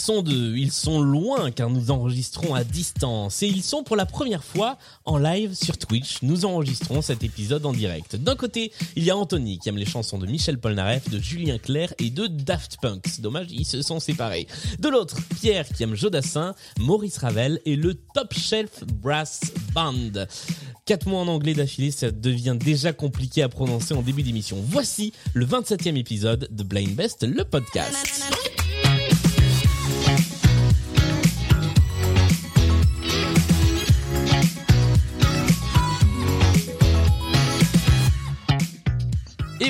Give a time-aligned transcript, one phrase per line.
[0.00, 4.42] sont ils sont loin car nous enregistrons à distance et ils sont pour la première
[4.42, 6.18] fois en live sur Twitch.
[6.22, 8.16] Nous enregistrons cet épisode en direct.
[8.16, 11.58] D'un côté, il y a Anthony qui aime les chansons de Michel Polnareff, de Julien
[11.58, 13.20] Clerc et de Daft Punk.
[13.20, 14.46] Dommage, ils se sont séparés.
[14.78, 19.40] De l'autre, Pierre qui aime Jodassin, Maurice Ravel et le Top Shelf Brass
[19.74, 20.26] Band.
[20.86, 24.56] Quatre mots en anglais d'affilée, ça devient déjà compliqué à prononcer en début d'émission.
[24.66, 28.59] Voici le 27e épisode de Blind Best, le podcast.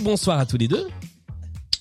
[0.00, 0.88] Et bonsoir à tous les deux.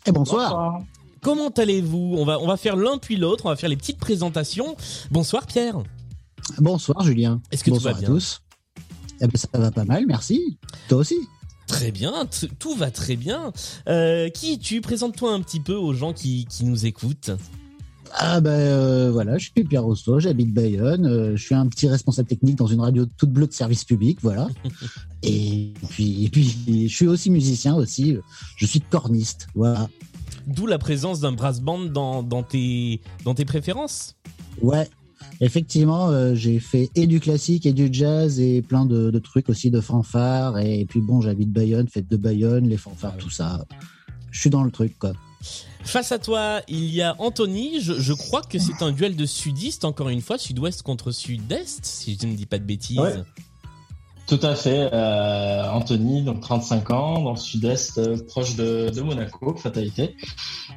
[0.06, 0.82] Et bonsoir.
[1.22, 3.98] Comment allez-vous On va on va faire l'un puis l'autre, on va faire les petites
[3.98, 4.76] présentations.
[5.10, 5.78] Bonsoir Pierre.
[6.58, 7.42] Bonsoir Julien.
[7.50, 8.42] Est-ce que bonsoir tout va bien à tous.
[9.22, 10.58] Eh ben, ça va pas mal, merci.
[10.90, 11.16] Toi aussi.
[11.66, 12.28] Très bien,
[12.60, 13.54] tout va très bien.
[13.88, 14.82] Euh, qui es-tu?
[14.82, 17.32] Présente-toi un petit peu aux gens qui, qui nous écoutent.
[18.14, 21.88] Ah ben euh, voilà, je suis Pierre Rousseau, j'habite Bayonne, euh, je suis un petit
[21.88, 24.48] responsable technique dans une radio toute bleue de service public, voilà.
[25.24, 28.18] et puis et puis je suis aussi musicien aussi,
[28.56, 29.88] je suis corniste, voilà.
[30.48, 34.16] D'où la présence d'un brass band dans, dans, tes, dans tes préférences.
[34.62, 34.88] Ouais.
[35.42, 39.50] Effectivement, euh, j'ai fait et du classique et du jazz et plein de, de trucs
[39.50, 43.66] aussi de fanfares et, puis bon, j'habite Bayonne, fête de Bayonne, les fanfares, tout ça.
[44.32, 45.14] Je suis dans le truc quoi.
[45.84, 47.80] Face à toi, il y a Anthony.
[47.82, 52.18] Je, crois que c'est un duel de sudistes, encore une fois, sud-ouest contre sud-est, si
[52.20, 53.24] je ne dis pas de bêtises.
[54.30, 54.88] Tout à fait.
[54.94, 60.16] Euh, Anthony, donc 35 ans, dans le sud-est, euh, proche de, Monaco, fatalité.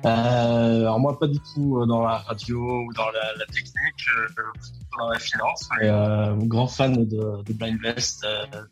[0.06, 4.06] Euh, alors moi, pas du tout dans la radio ou dans la, technique,
[4.98, 8.27] dans la finance, mais grand fan de, de Blind Best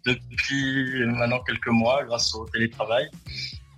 [0.07, 3.11] depuis maintenant quelques mois, grâce au télétravail.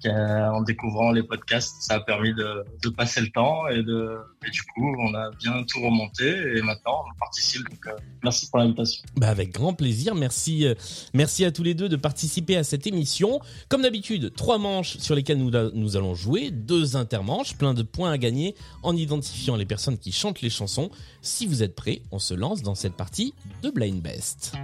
[0.07, 2.65] Euh, en découvrant les podcasts, ça a permis de,
[2.97, 4.19] passer le temps et, de,
[4.51, 7.69] du coup, on a bien tout remonté et maintenant on participe.
[7.69, 9.03] Donc, euh, merci pour l'invitation.
[9.17, 10.15] Bah avec grand plaisir.
[10.15, 10.75] Merci, euh,
[11.15, 13.41] merci à tous les deux de participer à cette émission.
[13.69, 18.11] Comme d'habitude, trois manches sur lesquelles nous, nous allons jouer, deux intermanches, plein de points
[18.11, 20.91] à gagner en identifiant les personnes qui chantent les chansons.
[21.21, 24.55] Si vous êtes prêts, on se lance dans cette partie de Blind Best.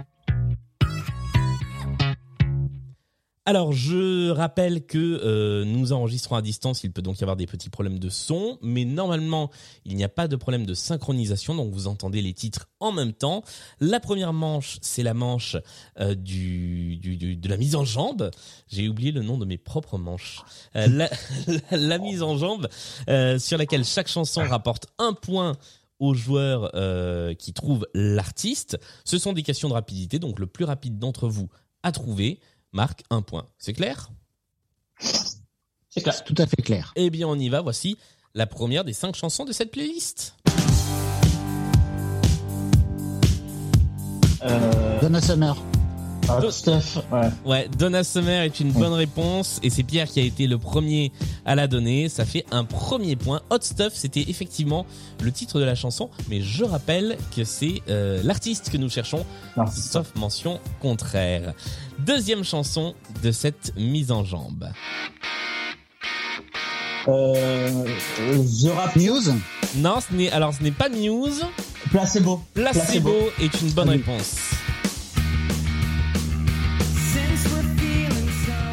[3.49, 7.47] Alors, je rappelle que euh, nous enregistrons à distance, il peut donc y avoir des
[7.47, 9.49] petits problèmes de son, mais normalement,
[9.85, 13.11] il n'y a pas de problème de synchronisation, donc vous entendez les titres en même
[13.11, 13.43] temps.
[13.79, 15.57] La première manche, c'est la manche
[15.99, 18.29] euh, de la mise en jambe.
[18.67, 20.43] J'ai oublié le nom de mes propres manches.
[20.75, 21.09] Euh, la,
[21.75, 22.67] la, mise en jambe,
[23.39, 25.57] sur laquelle chaque chanson rapporte un point
[25.97, 26.71] aux joueurs
[27.39, 28.77] qui trouvent l'artiste.
[29.05, 31.49] Ce sont des questions de rapidité, donc le plus rapide d'entre vous
[31.81, 32.39] à trouver
[32.71, 33.47] marque un point.
[33.57, 34.09] C'est clair?
[35.89, 36.23] C'est clair.
[36.23, 36.93] Tout à fait clair.
[36.95, 37.61] Eh bien, on y va.
[37.61, 37.97] Voici
[38.33, 40.35] la première des cinq chansons de cette playlist.
[44.43, 45.55] Euh, Donna Summer.
[46.29, 47.29] Hot Stuff, ouais.
[47.45, 51.11] Ouais, Donna Summer est une bonne réponse et c'est Pierre qui a été le premier
[51.45, 52.07] à la donner.
[52.07, 53.41] Ça fait un premier point.
[53.49, 54.85] Hot Stuff, c'était effectivement
[55.21, 59.25] le titre de la chanson, mais je rappelle que c'est euh, l'artiste que nous cherchons,
[59.55, 59.65] ça.
[59.67, 61.53] sauf mention contraire.
[61.99, 64.69] Deuxième chanson de cette mise en jambe.
[67.07, 67.85] Euh,
[68.17, 69.21] The Rap News.
[69.77, 71.43] Non, ce n'est alors ce n'est pas Muse.
[71.91, 72.41] Placebo.
[72.53, 73.97] Placebo est une bonne Ah oui.
[73.97, 74.35] réponse.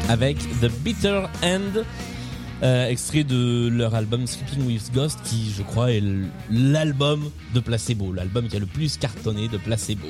[0.09, 1.83] Avec The Bitter End,
[2.63, 6.01] euh, extrait de leur album Sleeping with Ghost, qui je crois est
[6.49, 10.07] l'album de Placebo, l'album qui a le plus cartonné de Placebo.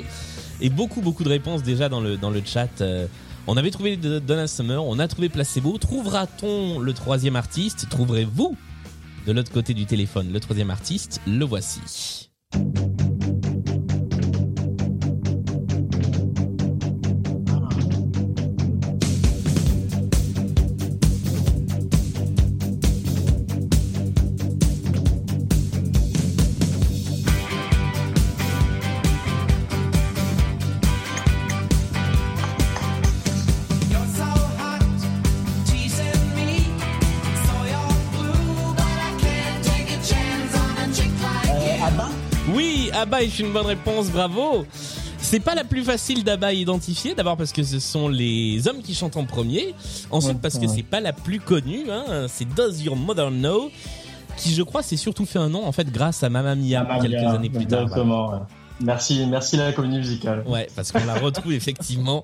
[0.62, 2.81] Et beaucoup beaucoup de réponses déjà dans le dans le chat.
[2.81, 3.07] euh,
[3.47, 5.78] on avait trouvé Donna Summer, on a trouvé Placebo.
[5.78, 7.88] Trouvera-t-on le troisième artiste?
[7.90, 8.56] Trouverez-vous
[9.25, 10.31] de l'autre côté du téléphone?
[10.31, 12.30] Le troisième artiste Le voici.
[42.97, 44.65] Abba est une bonne réponse, bravo.
[45.19, 48.81] C'est pas la plus facile d'Abba à identifier, d'abord parce que ce sont les hommes
[48.81, 49.75] qui chantent en premier,
[50.09, 53.69] ensuite Ouais, parce que c'est pas la plus connue, hein, c'est Does Your Mother Know,
[54.38, 57.21] qui je crois s'est surtout fait un nom en fait grâce à Mamma Mia quelques
[57.21, 57.88] Mia, années plus tard.
[58.79, 60.44] Merci, merci la comédie musicale.
[60.45, 62.24] Ouais, parce qu'on la retrouve effectivement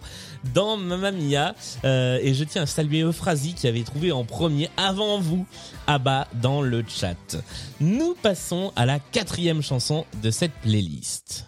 [0.54, 1.56] dans Mamma Mia.
[1.84, 5.46] Euh, et je tiens à saluer Euphrasie qui avait trouvé en premier avant vous
[5.88, 7.38] Abba dans le chat.
[7.82, 11.48] Nous passons à la quatrième chanson de cette playlist.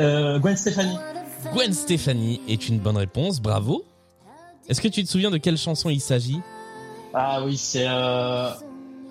[0.00, 0.96] Euh, Gwen Stefani.
[1.52, 3.84] Gwen Stefani est une bonne réponse, bravo.
[4.68, 6.40] Est-ce que tu te souviens de quelle chanson il s'agit?
[7.14, 7.86] Ah oui, c'est.
[7.86, 8.50] Euh...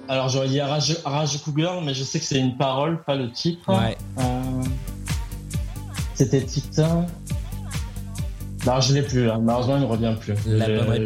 [0.09, 3.31] Alors j'aurais dit Rage, Rage Cougar, mais je sais que c'est une parole, pas le
[3.31, 3.61] titre.
[3.69, 3.97] Ouais.
[4.19, 4.63] Euh,
[6.13, 7.07] C'était Titan.
[8.65, 9.37] Non, je l'ai plus là.
[9.37, 10.33] Malheureusement, il me revient plus.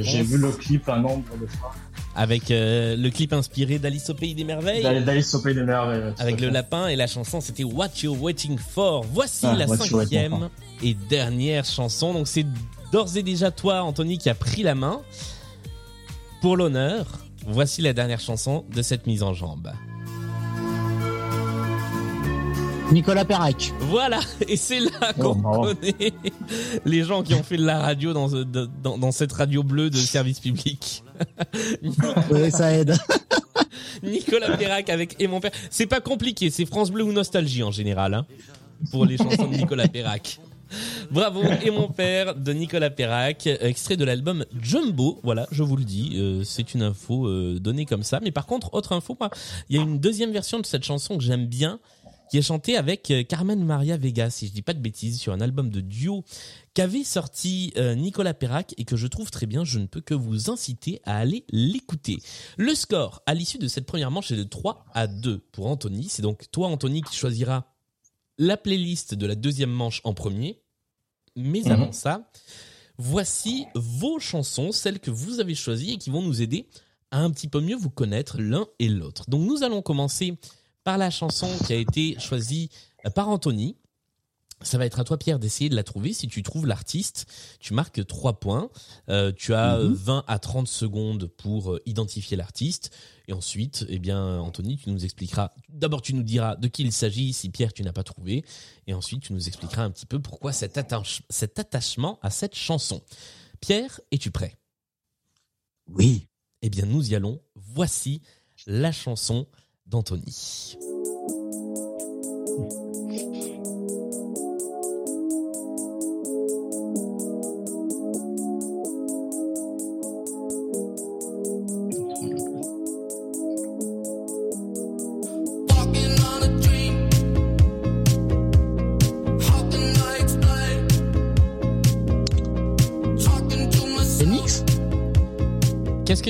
[0.03, 1.71] J'ai- vu le clip un nombre de fois.
[2.15, 6.13] Avec euh, le clip inspiré d'Alice au Pays des Merveilles d'Alice au pays des merveilles.
[6.17, 9.05] avec le lapin et la chanson c'était What You're Waiting For.
[9.13, 10.49] Voici Ah, la cinquième
[10.81, 12.13] et dernière chanson.
[12.13, 12.45] Donc c'est
[12.91, 15.01] d'ores et déjà toi Anthony qui a pris la main.
[16.41, 17.05] Pour l'honneur,
[17.45, 19.71] voici la dernière chanson de cette mise en jambe.
[22.91, 23.73] Nicolas Perrac.
[23.81, 26.13] Voilà, et c'est là Oh, qu'on connaît
[26.85, 29.89] les gens qui ont fait de la radio dans, ce- dans, dans cette radio bleue
[29.89, 31.03] de service public.
[32.31, 32.95] Oui, ça aide.
[34.03, 35.49] Nicolas Perrac avec Et mon père.
[35.71, 38.25] C'est pas compliqué, c'est France Bleu ou Nostalgie en général, hein,
[38.91, 40.39] pour les chansons de Nicolas Perrac.
[41.11, 45.19] Bravo, Et mon père de Nicolas Perrac, extrait de l'album Jumbo.
[45.23, 48.19] Voilà, je vous le dis, euh, c'est une info euh, donnée comme ça.
[48.21, 49.17] Mais par contre, autre info,
[49.69, 51.79] il y a une deuxième version de cette chanson que j'aime bien,
[52.29, 55.33] qui est chantée avec euh, Carmen Maria Vega, si je dis pas de bêtises, sur
[55.33, 56.23] un album de duo
[56.73, 59.63] qu'avait sorti Nicolas Perrac et que je trouve très bien.
[59.63, 62.19] Je ne peux que vous inciter à aller l'écouter.
[62.57, 66.07] Le score à l'issue de cette première manche est de 3 à 2 pour Anthony.
[66.07, 67.65] C'est donc toi, Anthony, qui choisiras
[68.37, 70.61] la playlist de la deuxième manche en premier.
[71.35, 71.71] Mais Mhm.
[71.71, 72.29] avant ça,
[72.97, 76.67] voici vos chansons, celles que vous avez choisies et qui vont nous aider
[77.11, 79.29] à un petit peu mieux vous connaître l'un et l'autre.
[79.29, 80.37] Donc nous allons commencer
[80.83, 82.69] par la chanson qui a été choisie
[83.05, 83.75] euh, par Anthony.
[84.63, 86.13] Ça va être à toi, Pierre, d'essayer de la trouver.
[86.13, 87.27] Si tu trouves l'artiste,
[87.59, 88.69] tu marques 3 points.
[89.09, 89.93] Euh, tu as Mhm.
[89.93, 92.89] 20 à 30 secondes pour euh, identifier l'artiste.
[93.29, 95.51] Et ensuite, eh bien, Anthony, tu nous expliqueras.
[95.67, 98.45] D'abord, tu nous diras de qui il s'agit si Pierre, tu n'as pas trouvé.
[98.87, 102.55] Et ensuite, tu nous expliqueras un petit peu pourquoi cet, attache- cet attachement à cette
[102.55, 103.01] chanson.
[103.59, 104.55] Pierre, es-tu prêt?
[105.87, 106.27] Oui.
[106.61, 107.41] Eh bien, nous y allons.
[107.55, 108.21] Voici
[108.65, 109.45] la chanson
[109.85, 110.75] d'Anthony.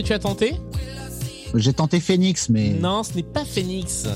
[0.01, 0.55] Que tu as tenté
[1.55, 2.69] J'ai tenté Phoenix, mais.
[2.69, 4.07] Non, ce n'est pas Phoenix.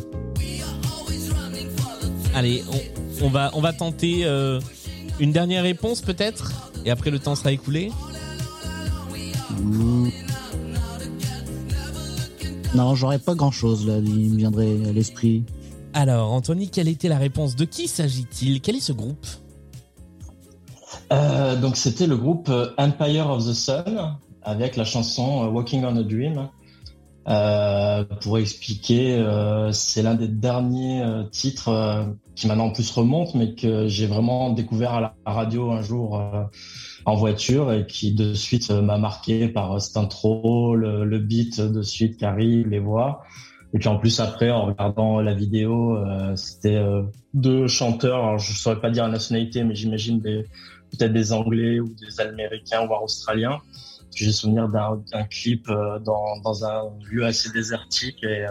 [2.35, 4.59] Allez, on, on va, on va tenter euh,
[5.19, 7.91] une dernière réponse peut-être Et après le temps sera écoulé
[9.49, 10.09] Hmm.
[12.73, 15.43] Non, j'aurais pas grand chose là, il me viendrait à l'esprit.
[15.93, 19.25] Alors, Anthony, quelle était la réponse De qui s'agit-il Quel est ce groupe
[21.11, 25.83] Euh, donc c'était le groupe euh, Empire of the Sun avec la chanson euh, Walking
[25.85, 26.49] on a Dream.
[27.27, 33.53] Euh, pour expliquer, euh, c'est l'un des derniers titres qui maintenant en plus remonte, mais
[33.53, 36.19] que j'ai vraiment découvert à la radio un jour
[37.05, 42.17] en voiture et qui de suite m'a marqué par cette intro, le, beat de suite
[42.17, 43.21] qui arrive, les voix.
[43.74, 46.00] Et puis en plus après, en regardant la vidéo,
[46.36, 46.83] c'était
[47.36, 48.24] deux chanteurs.
[48.24, 52.83] Alors je saurais pas dire la nationalité, mais j'imagine peut-être des Anglais ou des Américains
[52.88, 53.62] voire Australiens.
[54.13, 58.50] J'ai souvenir d'un clip euh, dans, dans un lieu assez désertique et euh,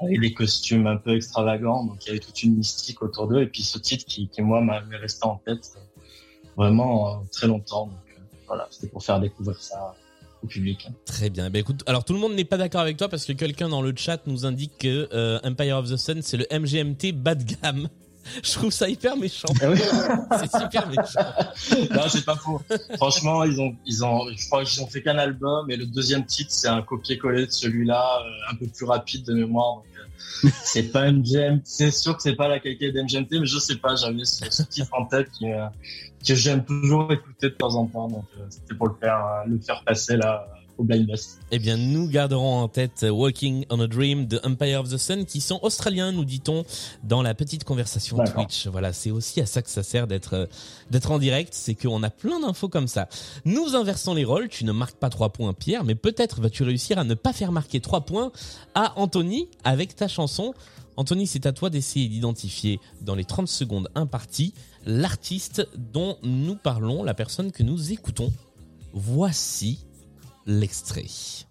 [0.00, 1.84] avec des costumes un peu extravagants.
[1.84, 3.42] Donc il y avait toute une mystique autour d'eux.
[3.42, 5.80] Et puis ce titre qui, qui moi m'avait resté en tête euh,
[6.56, 7.86] vraiment très longtemps.
[7.86, 9.94] Donc voilà, c'était pour faire découvrir ça
[10.42, 10.88] au public.
[11.04, 11.46] Très bien.
[11.46, 13.82] Eh Ben alors tout le monde n'est pas d'accord avec toi parce que quelqu'un dans
[13.82, 15.08] le chat nous indique que
[15.46, 17.88] Empire of the Sun c'est le MGMT bas de gamme.
[18.42, 19.48] Je trouve ça hyper méchant.
[19.60, 19.78] Ah oui.
[20.38, 21.92] C'est super méchant.
[21.94, 22.60] non, c'est pas faux.
[22.96, 26.24] Franchement, ils ont, ils ont, je crois qu'ils ont fait qu'un album et le deuxième
[26.24, 29.76] titre, c'est un copier-coller de celui-là, euh, un peu plus rapide de mémoire.
[29.76, 33.58] Donc, euh, c'est pas MGM, c'est sûr que c'est pas la qualité d'MGMT, mais je
[33.58, 35.66] sais pas, j'avais ce, ce titre en tête qui, euh,
[36.26, 38.08] que j'aime toujours écouter de temps en temps.
[38.08, 40.46] Donc, euh, c'était pour le faire, le faire passer là,
[40.78, 41.40] au Blind Best.
[41.50, 45.26] Eh bien, nous garderons en tête Walking on a Dream de Empire of the Sun,
[45.26, 46.64] qui sont australiens, nous dit-on,
[47.04, 48.16] dans la petite conversation.
[48.24, 48.66] Twitch.
[48.68, 50.46] Voilà, c'est aussi à ça que ça sert d'être euh,
[50.90, 53.08] d'être en direct, c'est qu'on a plein d'infos comme ça.
[53.44, 54.48] Nous inversons les rôles.
[54.48, 57.52] Tu ne marques pas trois points, Pierre, mais peut-être vas-tu réussir à ne pas faire
[57.52, 58.32] marquer trois points
[58.74, 60.54] à Anthony avec ta chanson.
[60.96, 64.52] Anthony, c'est à toi d'essayer d'identifier dans les 30 secondes imparties
[64.84, 68.32] l'artiste dont nous parlons, la personne que nous écoutons.
[68.92, 69.84] Voici
[70.48, 71.46] l'extrait.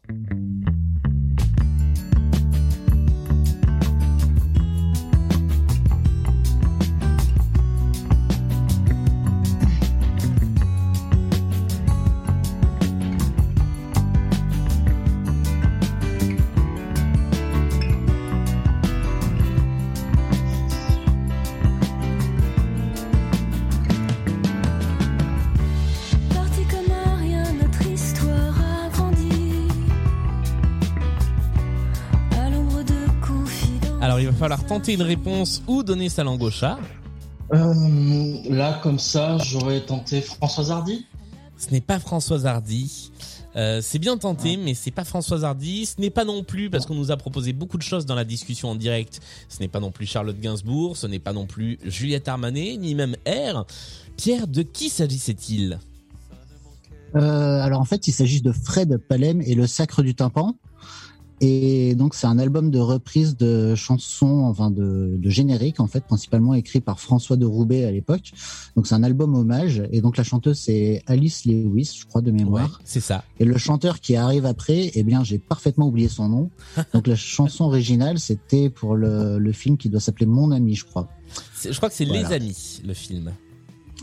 [34.18, 36.80] Alors, il va falloir tenter une réponse ou donner sa langue au chat.
[37.54, 41.06] Euh, là, comme ça, j'aurais tenté Françoise Hardy.
[41.56, 43.12] Ce n'est pas Françoise Hardy.
[43.56, 45.86] Euh, c'est bien tenté, mais c'est pas Françoise Hardy.
[45.86, 48.26] Ce n'est pas non plus, parce qu'on nous a proposé beaucoup de choses dans la
[48.26, 49.20] discussion en direct.
[49.50, 52.96] Ce n'est pas non plus Charlotte Gainsbourg, ce n'est pas non plus Juliette Armanet, ni
[52.96, 53.68] même R.
[54.16, 55.78] Pierre, de qui s'agissait-il?
[57.16, 60.56] Euh, alors en fait, il s'agit de Fred Palem et le Sacre du Tympan.
[61.40, 66.04] Et donc c'est un album de reprise de chansons, enfin de, de génériques en fait,
[66.04, 68.32] principalement écrit par François de Roubaix à l'époque.
[68.76, 69.84] Donc c'est un album hommage.
[69.92, 72.82] Et donc la chanteuse c'est Alice Lewis, je crois de mémoire.
[72.84, 73.24] c'est ça.
[73.40, 76.50] Et le chanteur qui arrive après, eh bien j'ai parfaitement oublié son nom.
[76.94, 80.86] Donc la chanson originale c'était pour le, le film qui doit s'appeler Mon ami, je
[80.86, 81.08] crois.
[81.64, 82.30] Je crois que c'est Voilà.
[82.30, 83.32] Les Amis, le film.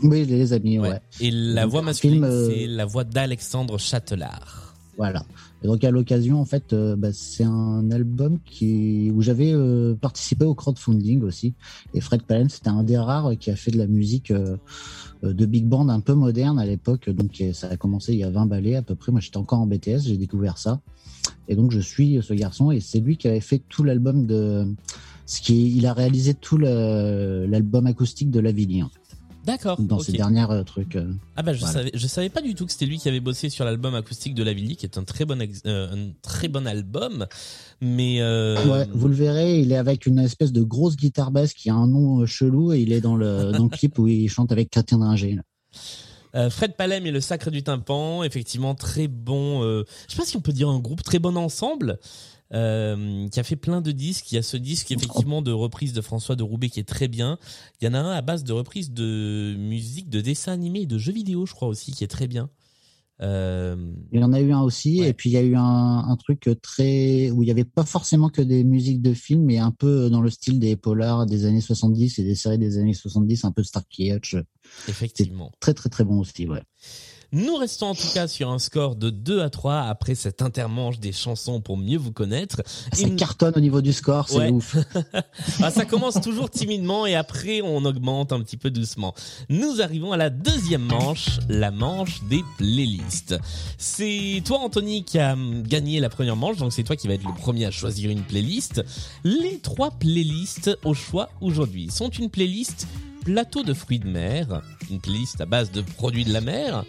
[0.03, 0.89] Oui, les amis, ouais.
[0.89, 1.01] Ouais.
[1.21, 4.75] Et la Donc, voix masculine, euh, c'est la voix d'Alexandre Châtelard.
[4.97, 5.25] Voilà.
[5.65, 10.45] Et donc à l'occasion, en fait, euh, bah, c'est un album où j'avais euh, participé
[10.45, 11.55] au crowdfunding aussi.
[11.95, 14.57] Et Fred Palem, c'était un des rares qui a fait de la musique euh,
[15.23, 17.09] de big band un peu moderne à l'époque.
[17.09, 19.11] Donc ça a commencé il y a 20 balais à peu près.
[19.11, 20.81] Moi, j'étais encore en BTS, j'ai découvert ça.
[21.47, 24.67] Et donc je suis ce garçon et c'est lui qui avait fait tout l'album de
[25.25, 28.83] ce il a réalisé tout l'album acoustique de Lavillier
[29.45, 29.79] D'accord.
[29.81, 30.03] dans ok.
[30.05, 30.95] ses dernières euh, trucs.
[30.95, 31.11] euh.
[31.35, 31.73] Ah bah je Voilà.
[31.73, 34.33] savais je savais pas du tout que c'était lui qui avait bossé sur l'album acoustique
[34.35, 37.25] de Lavillier qui est un très bon euh, un très bon album
[37.81, 41.69] mais Ouais, vous le verrez, il est avec une espèce de grosse guitare basse qui
[41.69, 44.51] a un nom chelou et il est dans le, dans le clip où il chante
[44.51, 44.83] avec là.
[46.35, 50.37] euh, Fred Palem et le Sacre du Tympan effectivement très bon je sais pas si
[50.37, 51.99] on peut dire un groupe très bon ensemble
[52.53, 54.31] euh, qui a fait plein de disques.
[54.31, 57.07] Il y a ce disque effectivement de reprise de François de Roubaix qui est très
[57.07, 57.37] bien.
[57.81, 60.85] Il y en a un à base de reprise de musique, de dessins animés et
[60.85, 62.49] de jeux vidéo, je crois aussi, qui est très bien.
[63.21, 63.77] Euh,
[64.11, 65.07] Il y en a eu un aussi, Ouais.
[65.09, 67.85] et puis il y a eu un, un truc très où il y avait pas
[67.85, 71.45] forcément que des musiques de films, mais un peu dans le style des polars des
[71.45, 74.35] années 70 et des séries des années 70, un peu Starkey Hutch.
[74.89, 75.51] effectivement.
[75.61, 76.61] Très très très bon aussi, ouais.
[77.37, 80.99] Nous restons en tout cas sur un score de 2 à 3 après cet intermanche
[81.01, 82.61] des chansons pour mieux vous connaître.
[82.93, 84.51] Ça Une- cartonne au niveau du score, c'est Ouais.
[84.51, 84.77] ouf.
[85.61, 89.13] Ah, ça commence toujours timidement et après on augmente un petit peu doucement.
[89.49, 93.35] Nous arrivons à la deuxième manche, la manche des playlists.
[93.77, 97.25] C'est toi Anthony qui a gagné la première manche, donc c'est toi qui va être
[97.27, 98.81] le premier à choisir une playlist.
[99.25, 102.87] Les trois playlists au choix aujourd'hui sont une playlist
[103.25, 106.85] plateau de fruits de mer, une playlist à base de produits de la mer,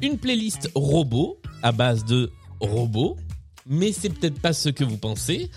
[0.00, 3.16] une playlist robot à base de robots,
[3.66, 5.50] mais c'est peut-être pas ce que vous pensez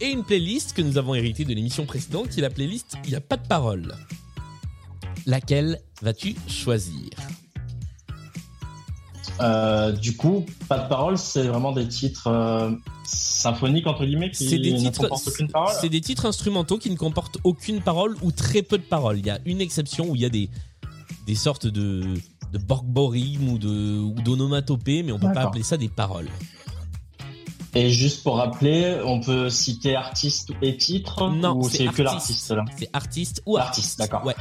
[0.00, 3.10] et une playlist que nous avons héritée de l'émission précédente qui est la playlist Il
[3.10, 3.94] n'y a pas de parole.
[5.26, 7.08] Laquelle vas-tu choisir?
[9.40, 12.70] Euh, du coup, pas de parole, c'est vraiment des titres euh,
[13.04, 15.74] symphoniques entre guillemets qui C'est des ne titres, comportent aucune parole.
[15.80, 19.18] c'est des titres instrumentaux qui ne comportent aucune parole ou très peu de paroles.
[19.18, 20.50] Il y a une exception où il y a des
[21.26, 22.02] des sortes de
[22.52, 26.28] de ou de ou d'onomatopées, mais on peut pas appeler ça des paroles.
[27.74, 32.50] Et juste pour rappeler, on peut citer artiste et titre Non, ou c'est que artiste.
[32.50, 32.64] l'artiste là?
[32.76, 34.00] C'est artiste ou artiste.
[34.00, 34.26] Artiste, d'accord.
[34.26, 34.34] Ouais.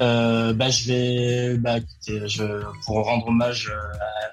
[0.00, 2.44] Euh, Bah je vais, bah écoutez, je
[2.84, 3.76] pour rendre hommage euh,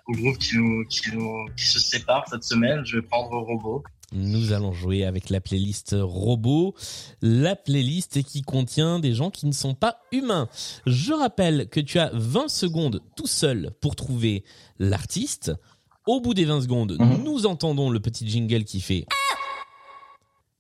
[0.08, 3.84] au groupe qui nous, qui nous qui se sépare cette semaine, je vais prendre Robot.
[4.16, 6.76] Nous allons jouer avec la playlist robot,
[7.24, 10.50] la playlist qui contient des gens qui ne sont pas humains.
[10.86, 14.44] Je rappelle que tu as 20 secondes tout seul pour trouver
[14.78, 15.52] l'artiste.
[16.06, 17.24] Au bout des 20 secondes, Mhm.
[17.24, 19.08] nous entendons le petit jingle qui fait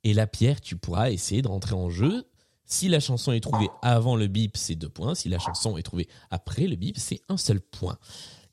[0.06, 2.26] et la pierre, tu pourras essayer de rentrer en jeu.
[2.66, 5.16] Si la chanson est trouvée avant le bip, c'est deux points.
[5.16, 7.98] Si la chanson est trouvée après le bip, c'est un seul point.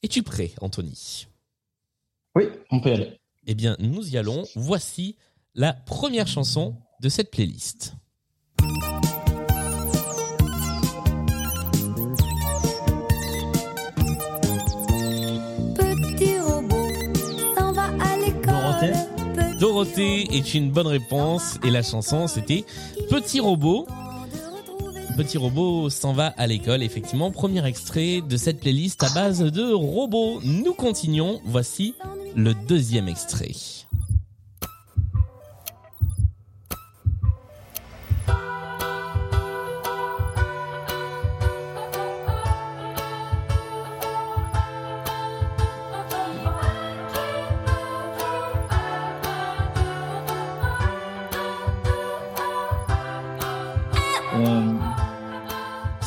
[0.03, 1.27] Es-tu prêt, Anthony?
[2.35, 2.45] Oui.
[2.71, 3.21] on peut y aller.
[3.47, 4.45] Eh bien, nous y allons.
[4.55, 5.17] Voici
[5.55, 7.95] la première chanson de cette playlist.
[19.61, 22.65] Dorothée est une bonne réponse et la chanson c'était
[23.11, 23.87] Petit robot.
[25.19, 27.31] Petit robot s'en va à l'école, effectivement.
[27.31, 30.41] Premier extrait de cette playlist à base de robots.
[30.45, 31.43] Nous continuons.
[31.45, 31.95] Voici
[32.35, 33.53] le deuxième extrait.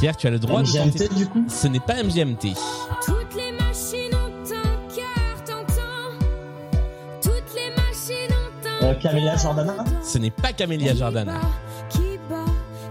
[0.04, 1.06] Pierre, tu as le droit de tenter.
[1.06, 2.56] MGMT du coup Ce n'est pas MGMT.
[3.06, 6.28] Toutes les machines ont un cœur, t'entends
[7.22, 11.40] Toutes les machines ont un Euh, Camélia Jordana Ce n'est pas Camélia Jordana.
[11.90, 12.36] Qui bat,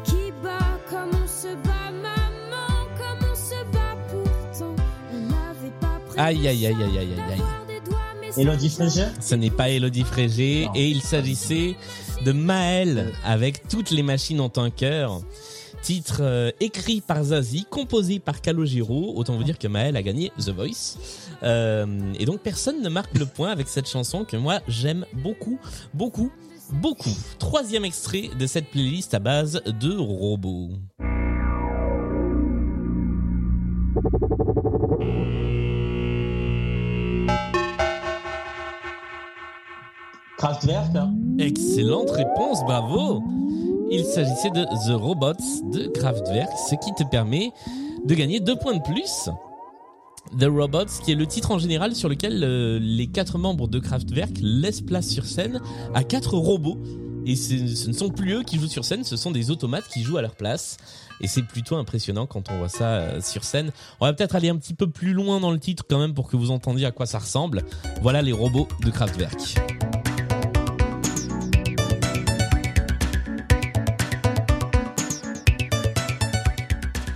[0.05, 4.75] qui bat, comme on se bat, maman, comme on se bat pourtant.
[5.13, 7.43] On n'avait pas prévu Aïe, aïe, aïe, aïe, aïe, aïe,
[8.39, 10.73] Elodie Frégé Ce n'est pas Elodie Frégé Non.
[10.77, 11.77] et il s'agissait
[12.25, 15.21] de Maël avec toutes les machines ont un cœur.
[15.83, 19.15] Titre euh, écrit par Zazie, composé par Calogero.
[19.17, 20.97] Autant vous dire que Maël a gagné The Voice.
[21.43, 25.59] Euh, et donc personne ne marque le point avec cette chanson que moi j'aime beaucoup,
[25.93, 26.31] beaucoup,
[26.71, 27.11] beaucoup.
[27.41, 30.71] Troisième extrait de cette playlist à base de robots.
[40.39, 40.91] Kraftwerk
[41.41, 43.21] Excellente réponse, bravo
[43.95, 45.35] Il s'agissait de The Robots
[45.71, 47.51] de Kraftwerk, ce qui te permet
[48.07, 49.29] de gagner deux points de plus.
[50.41, 53.79] The Robots, qui est le titre en général sur lequel euh, les quatre membres de
[53.79, 55.61] Kraftwerk laissent place sur scène
[55.93, 56.79] à quatre robots.
[57.27, 60.03] Et ce ne sont plus eux qui jouent sur scène, ce sont des automates qui
[60.03, 60.79] jouent à leur place.
[61.21, 63.73] Et c'est plutôt impressionnant quand on voit ça euh, sur scène.
[64.01, 66.29] On va peut-être aller un petit peu plus loin dans le titre quand même pour
[66.29, 67.63] que vous entendiez à quoi ça ressemble.
[68.01, 69.61] Voilà les robots de Kraftwerk.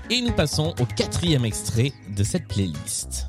[0.09, 3.29] Et nous passons au quatrième extrait de cette playlist.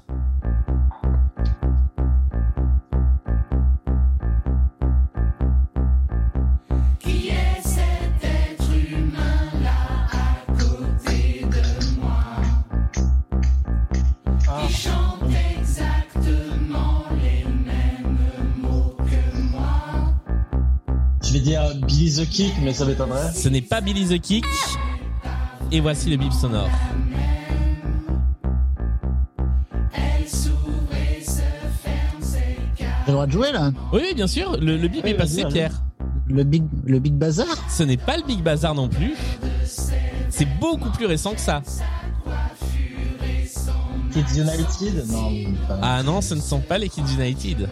[7.00, 12.24] Qui est cet être humain là à côté de moi?
[14.40, 15.24] Qui chante
[15.60, 18.18] exactement les mêmes
[18.62, 20.14] mots que moi?
[21.24, 23.34] Je vais dire Billy the Kick, mais ça m'étonnerait.
[23.34, 24.46] Ce n'est pas Billy the Kick.
[25.72, 26.70] Et voici le bip sonore.
[32.78, 35.14] J'ai le droit de jouer là Oui, oui, bien sûr, le, le bip Oui, est
[35.14, 35.46] passé.
[35.46, 35.72] Pierre.
[36.30, 39.16] Le Big, le big Bazar Ce n'est pas le Big Bazar non plus.
[40.30, 41.62] C'est beaucoup plus récent que ça.
[44.12, 45.32] Kids United Non,
[45.68, 45.80] pas.
[45.82, 47.70] Ah non, ce ne sont pas les Kids United.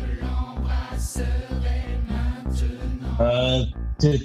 [3.19, 3.63] Euh,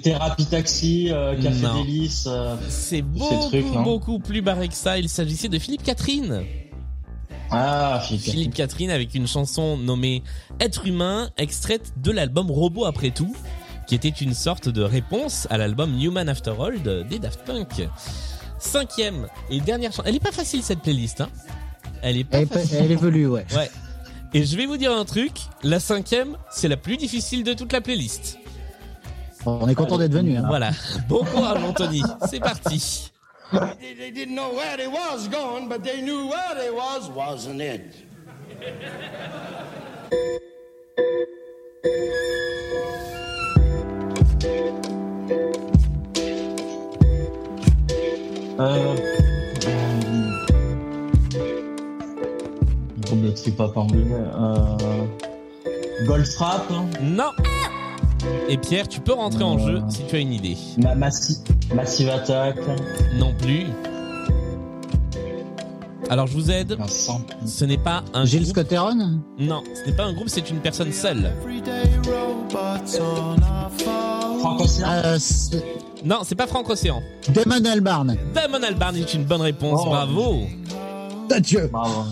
[0.01, 1.83] Thérapie Taxi, euh, Café Non.
[1.83, 2.25] Délice.
[2.27, 4.97] euh, C'est beaucoup, beaucoup plus barré que ça.
[4.97, 6.43] Il s'agissait de Philippe Catherine.
[7.49, 8.23] Ah, Philippe.
[8.23, 10.23] Philippe Catherine avec une chanson nommée
[10.61, 13.35] Être humain, extraite de l'album Robot après tout,
[13.87, 17.87] qui était une sorte de réponse à l'album Human After All de- des Daft Punk.
[18.59, 20.03] Cinquième et dernière chanson.
[20.05, 21.29] Elle est pas facile cette playlist, hein.
[22.03, 22.77] Elle est pas elle, facile.
[22.79, 23.45] elle évolue, ouais.
[23.55, 23.69] Ouais.
[24.33, 25.33] Et je vais vous dire un truc.
[25.63, 28.37] La cinquième, c'est la plus difficile de toute la playlist.
[29.45, 30.37] On est content d'être venu.
[30.37, 30.43] Hein.
[30.47, 30.71] Voilà.
[31.07, 32.03] Bon courage, Anthony.
[32.29, 33.11] C'est parti.
[33.51, 37.81] They, didn't know where they was going, but they knew where they was, wasn't it?
[48.59, 48.95] Euh,
[53.01, 54.05] Groupe de trip-hop anglais.
[54.11, 55.05] Euh,
[56.05, 56.85] Goldfrapp, hein?
[57.01, 57.31] Non.
[58.49, 60.57] Et Pierre, tu peux rentrer en jeu si tu as une idée.
[60.77, 61.39] Ma- Massi-
[61.73, 62.57] Massive Attack.
[63.17, 63.65] Non plus.
[66.09, 66.73] Alors je vous aide.
[66.73, 67.21] Vincent.
[67.45, 68.53] Ce n'est pas un Gilles groupe.
[68.57, 71.31] Scott Heron Non, ce n'est pas un groupe, c'est une personne seule.
[74.39, 74.83] Franck Ocean.
[74.87, 75.17] euh,
[76.03, 77.01] Non, c'est pas Franck Océan.
[77.29, 78.17] Damon Albarn.
[78.33, 79.89] Damon Albarn est une bonne réponse, Oh.
[79.89, 80.41] bravo.
[81.31, 81.69] Adieu.
[81.71, 82.05] Bravo.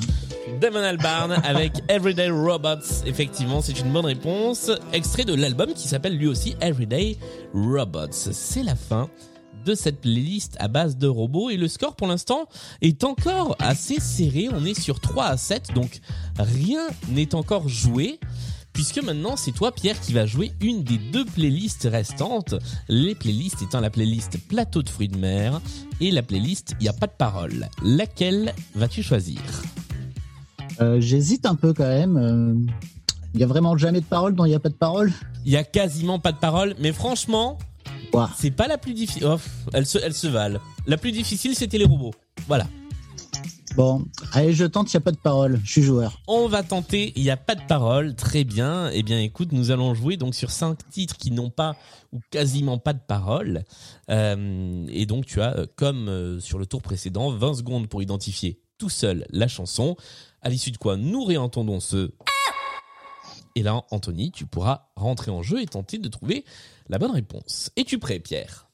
[0.60, 3.06] Damon Albarn avec Everyday Robots.
[3.06, 4.72] Effectivement, c'est une bonne réponse.
[4.92, 7.18] Extrait de l'album qui s'appelle lui aussi Everyday
[7.54, 8.12] Robots.
[8.12, 9.10] C'est la fin
[9.66, 12.48] de cette playlist à base de robots et le score pour l'instant
[12.82, 14.50] est encore assez serré.
[14.52, 16.02] On est sur 3 à 7, donc
[16.38, 18.20] rien n'est encore joué.
[18.74, 22.56] puisque maintenant c'est toi Pierre qui va jouer une des deux playlists restantes,
[22.88, 25.62] les playlists étant la playlist Plateau de fruits de mer
[26.02, 27.68] et la playlist Y a pas de parole.
[27.82, 29.42] Laquelle vas-tu choisir?
[30.82, 32.18] Euh, J'hésite un peu quand même.
[32.18, 32.54] euh,
[33.34, 35.12] Il y a vraiment jamais de parole dont il n'y a pas de parole.
[35.46, 37.58] Il y a quasiment pas de parole, mais franchement,
[38.14, 38.30] Ouah.
[38.38, 39.26] c'est pas la plus difficile.
[39.28, 39.38] Oh,
[39.74, 40.60] elles se, elles se valent.
[40.88, 42.14] La plus difficile, c'était les robots.
[42.48, 42.68] Voilà.
[43.76, 45.60] Bon, allez, je tente, il n'y a pas de parole.
[45.64, 46.22] Je suis joueur.
[46.28, 48.90] On va tenter, il n'y a pas de parole, très bien.
[48.92, 51.76] Eh bien écoute, nous allons jouer donc sur cinq titres qui n'ont pas
[52.12, 53.64] ou quasiment pas de parole.
[54.10, 58.90] Euh, et donc tu as, comme sur le tour précédent, 20 secondes pour identifier tout
[58.90, 59.96] seul la chanson,
[60.42, 62.12] à l'issue de quoi nous réentendons ce...
[63.56, 66.46] Et là, Anthony, tu pourras rentrer en jeu et tenter de trouver
[66.88, 67.72] la bonne réponse.
[67.76, 68.70] Es-tu prêt, Pierre?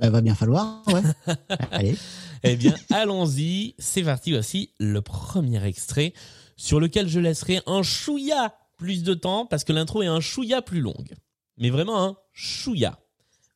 [0.00, 1.02] Bah, va bien falloir, ouais.
[1.70, 1.96] allez.
[2.44, 3.74] Eh bien, allons-y.
[3.78, 4.32] C'est parti.
[4.32, 6.12] Voici le premier extrait
[6.56, 10.62] sur lequel je laisserai un chouïa plus de temps parce que l'intro est un chouïa
[10.62, 11.14] plus longue.
[11.56, 12.98] Mais vraiment un chouïa.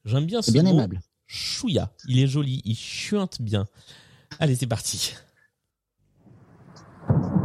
[0.05, 0.71] J'aime bien ce bien mot.
[0.71, 1.01] aimable.
[1.27, 1.93] Chouïa.
[2.09, 2.61] Il est joli.
[2.65, 3.67] Il chuinte bien.
[4.41, 5.15] Allez, c'est parti.
[7.09, 7.42] Thank you.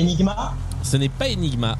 [0.00, 1.76] Enigma Ce n'est pas Enigma.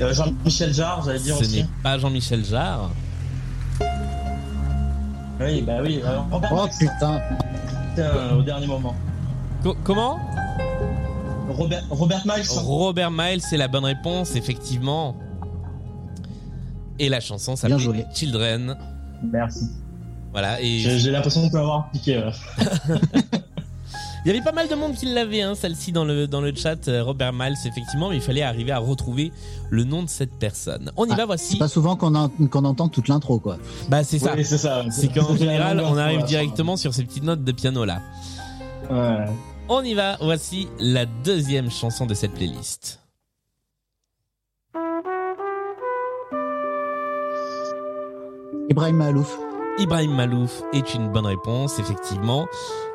[0.00, 1.62] Euh, Jean-Michel Jarre, j'allais dire Ce aussi.
[1.62, 2.90] n'est pas Jean-Michel Jarre.
[5.40, 6.00] Oui, bah oui.
[6.04, 7.20] euh, Robert Oh putain.
[7.98, 8.94] euh, au dernier moment.
[9.62, 10.18] Co- comment?
[11.48, 12.48] Robert, Robert Miles.
[12.58, 15.16] Robert Miles, c'est la bonne réponse, effectivement.
[16.98, 18.06] Et la chanson Bien s'appelle.
[18.14, 18.76] Children.
[19.22, 19.70] Merci.
[20.32, 20.60] Voilà.
[20.60, 22.22] Et J'ai l'impression de peut avoir piqué.
[24.24, 26.54] Il y avait pas mal de monde qui l'avait, hein, celle-ci dans le dans le
[26.54, 26.86] chat.
[26.86, 29.32] euh, Robert Miles, effectivement, mais il fallait arriver à retrouver
[29.70, 30.92] le nom de cette personne.
[30.96, 31.52] On y Ah, va, voici.
[31.54, 33.56] C'est pas souvent qu'on en- qu'on entend toute l'intro, quoi.
[33.88, 34.34] Bah c'est ça.
[34.36, 34.84] Oui, c'est ça.
[34.90, 38.00] C'est qu'en général, on arrive directement sur ces petites notes de piano là.
[38.88, 38.94] fin.
[39.18, 39.26] Ouais.
[39.68, 40.16] On y va.
[40.20, 43.00] Voici la deuxième chanson de cette playlist.
[48.68, 49.38] Ibrahim Malouf.
[49.78, 52.46] Ibrahim Malouf est une bonne réponse, effectivement,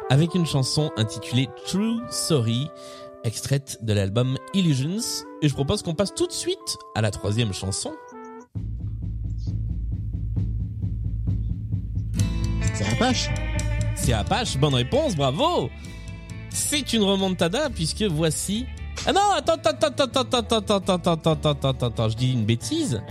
[0.09, 2.69] avec une chanson intitulée True Sorry,
[3.23, 5.25] extraite de l'album Illusions.
[5.41, 7.93] Et je propose qu'on passe tout de suite à la troisième chanson.
[12.73, 13.29] C'est Apache.
[13.95, 15.69] C'est Apache, bonne réponse, bravo
[16.49, 18.65] C'est une remontada puisque voici...
[19.05, 22.17] Ah non, attends, attends, attends, attends, attends, attends, attends, attends, attends, attends, attends, attends, je
[22.17, 23.01] dis une bêtise.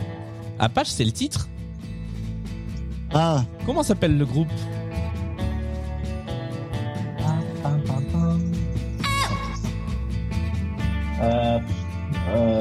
[0.59, 1.49] Apache, c'est le titre
[3.15, 4.49] Ah, Comment s'appelle le groupe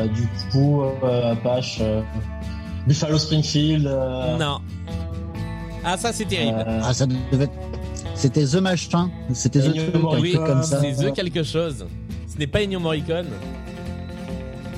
[0.07, 2.01] du coup, euh, Apache, euh,
[2.87, 3.85] Buffalo Springfield.
[3.87, 4.59] euh, Non.
[5.83, 6.63] Ah ça c'est terrible.
[6.67, 7.53] euh, ah, ça devait être...
[8.15, 9.09] C'était The Machin.
[9.33, 10.79] C'était The Morricone, comme ça.
[10.81, 11.85] C'est The quelque chose.
[12.31, 13.27] Ce n'est pas Ennio Morricone.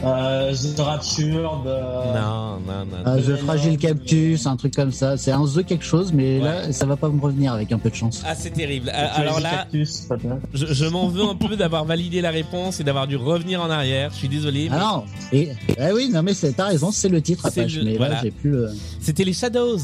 [0.03, 1.63] Euh, The Rapture.
[1.65, 2.97] euh, Non, non, non.
[3.05, 5.17] Ah, The Euh, Fragile Cactus, un truc comme ça.
[5.17, 7.89] C'est un The quelque chose, mais là, ça va pas me revenir avec un peu
[7.89, 8.21] de chance.
[8.25, 8.87] Ah, c'est terrible.
[8.91, 10.07] Crazy Alors là, Cactus,
[10.53, 13.69] je, je m'en veux un peu d'avoir validé la réponse et d'avoir dû revenir en
[13.69, 14.11] arrière.
[14.11, 14.69] Je suis désolé.
[14.69, 17.75] mais Ah non et, eh oui, non mais c'est- t'as raison, c'est le titre Apache,
[17.75, 18.15] le- mais voilà.
[18.15, 18.69] là j'ai plus le...
[19.01, 19.77] C'était les Shadows.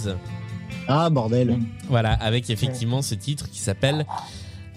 [0.88, 1.58] Ah bordel.
[1.90, 4.06] Voilà, avec effectivement ce titre qui s'appelle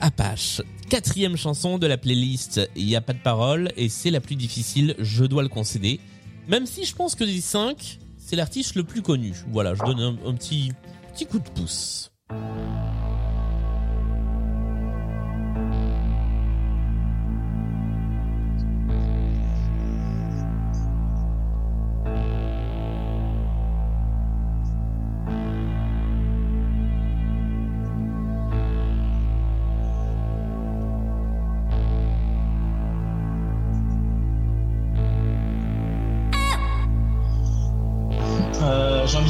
[0.01, 0.63] Apache.
[0.89, 2.61] Quatrième chanson de la playlist.
[2.77, 5.99] Il n'y a pas de parole et c'est la plus difficile, je dois le concéder.
[6.47, 9.35] Même si je pense que des cinq, c'est l'artiste le plus connu.
[9.51, 10.73] Voilà, je donne un, un petit,
[11.13, 12.13] petit coup de pouce.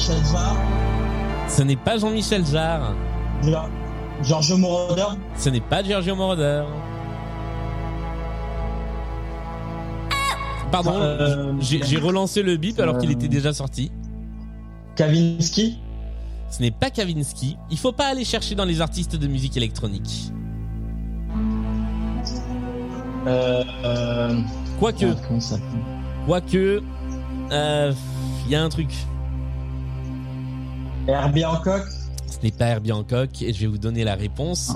[0.07, 0.57] Jean-Michel Jarre.
[1.49, 2.93] Ce n'est pas Jean-Michel Jarre.
[3.43, 3.69] Gior-
[4.23, 5.07] Giorgio Moroder.
[5.37, 6.63] Ce n'est pas Giorgio Moroder.
[10.71, 13.91] Pardon, Euh, j'ai relancé le bip alors qu'il euh, était déjà sorti.
[14.95, 15.79] Kavinsky.
[16.51, 17.57] Ce n'est pas Kavinsky.
[17.71, 20.33] Il faut pas aller chercher dans les artistes de musique électronique.
[23.27, 24.41] Euh, euh,
[24.79, 25.07] Quoique,
[26.27, 26.83] quoique,
[27.51, 28.93] il y a un truc.
[31.09, 31.83] Herbie Hancock
[32.29, 34.73] Ce n'est pas Herbie Hancock et je vais vous donner la réponse.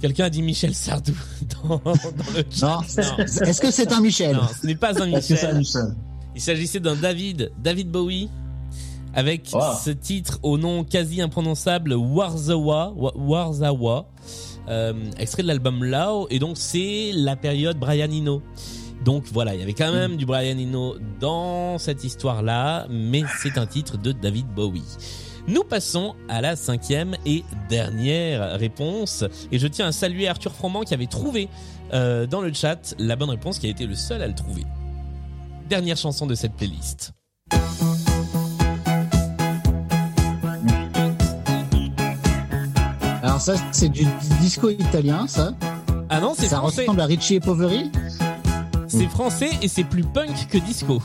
[0.00, 1.12] Quelqu'un a dit Michel Sardou
[1.68, 1.92] dans, dans
[2.34, 2.66] le chat.
[2.66, 2.80] Non.
[3.18, 3.24] Non.
[3.24, 5.82] Est-ce que c'est un Michel Non, ce n'est pas un Est-ce que c'est un Michel.
[5.84, 5.96] Michel
[6.34, 8.28] Il s'agissait d'un David, David Bowie,
[9.14, 9.60] avec Wow.
[9.84, 14.06] ce titre au nom quasi imprononçable Warzawa, Wa- Warzawa,
[14.68, 18.42] euh, extrait de l'album Lao, et donc c'est la période Brian Eno.
[19.04, 23.58] Donc voilà, il y avait quand même du Brian Eno dans cette histoire-là, mais c'est
[23.58, 24.82] un titre de David Bowie.
[25.48, 29.24] Nous passons à la cinquième et dernière réponse.
[29.50, 31.48] Et je tiens à saluer Arthur Froment qui avait trouvé
[31.92, 34.64] euh, dans le chat la bonne réponse, qui a été le seul à le trouver.
[35.68, 37.12] Dernière chanson de cette playlist.
[43.22, 44.04] Alors ça, c'est du
[44.40, 45.52] disco italien, ça.
[46.08, 46.82] Ah non, c'est Ça français.
[46.82, 47.90] ressemble à Richie et Poveri.
[48.88, 51.00] C'est français et c'est plus punk que disco.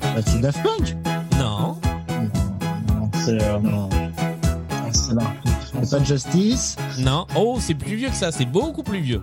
[0.00, 0.96] Bah, c'est Daft Punk.
[3.30, 3.30] Non.
[3.30, 3.88] Non, c'est euh, non.
[4.92, 5.32] C'est là.
[5.82, 6.76] C'est pas Justice.
[6.98, 7.26] Non.
[7.36, 8.32] Oh, c'est plus vieux que ça.
[8.32, 9.22] C'est beaucoup plus vieux.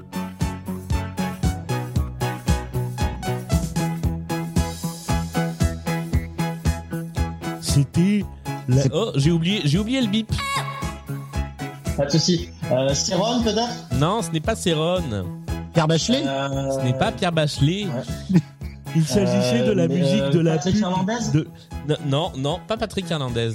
[7.62, 8.24] C'était
[8.68, 8.84] la...
[8.94, 10.32] Oh, j'ai oublié, j'ai oublié le bip.
[11.98, 12.50] Pas de souci.
[12.72, 13.88] Euh, Céron peut-être?
[14.00, 15.02] Non, ce n'est pas Céron.
[15.74, 16.24] Pierre Bachelet.
[16.26, 17.86] Euh, Ce n'est pas Pierre Bachelet.
[17.86, 18.40] Ouais.
[18.96, 21.32] Il s'agissait de la Euh, musique euh, de la Patrick pub Hernandez?
[21.34, 21.48] de...
[21.88, 23.52] Non, non, non, pas Patrick Hernandez.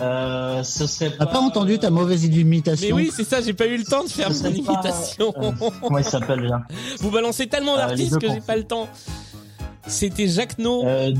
[0.00, 3.66] Euh, ce serait T'as pas entendu ta mauvaise Mais imitation oui, c'est ça, j'ai pas
[3.66, 5.32] eu le temps de faire mon pas, imitation.
[5.36, 5.50] euh,
[5.82, 6.62] Comment il s'appelle déjà?
[7.00, 8.88] Vous balancez tellement Euh, d'artistes que j'ai pas le temps.
[9.86, 10.84] C'était Jacques No.
[10.86, 11.12] euh,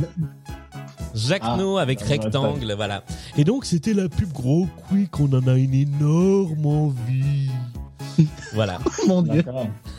[1.14, 3.02] Jacques Ah, No avec euh, rectangle, voilà.
[3.36, 7.50] Et donc c'était la pub gros quick, on en a une énorme envie.
[8.54, 8.78] voilà.
[9.06, 9.44] Mon dieu.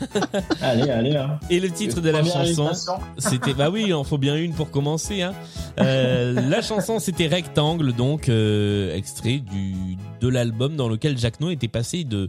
[0.60, 1.16] Allez, allez.
[1.16, 1.38] Hein.
[1.50, 2.70] Et le titre de la chanson,
[3.18, 5.22] c'était bah oui, il en faut bien une pour commencer.
[5.22, 5.34] Hein.
[5.78, 11.50] Euh, la chanson c'était rectangle, donc euh, extrait du de l'album dans lequel Jacques No
[11.50, 12.28] était passé de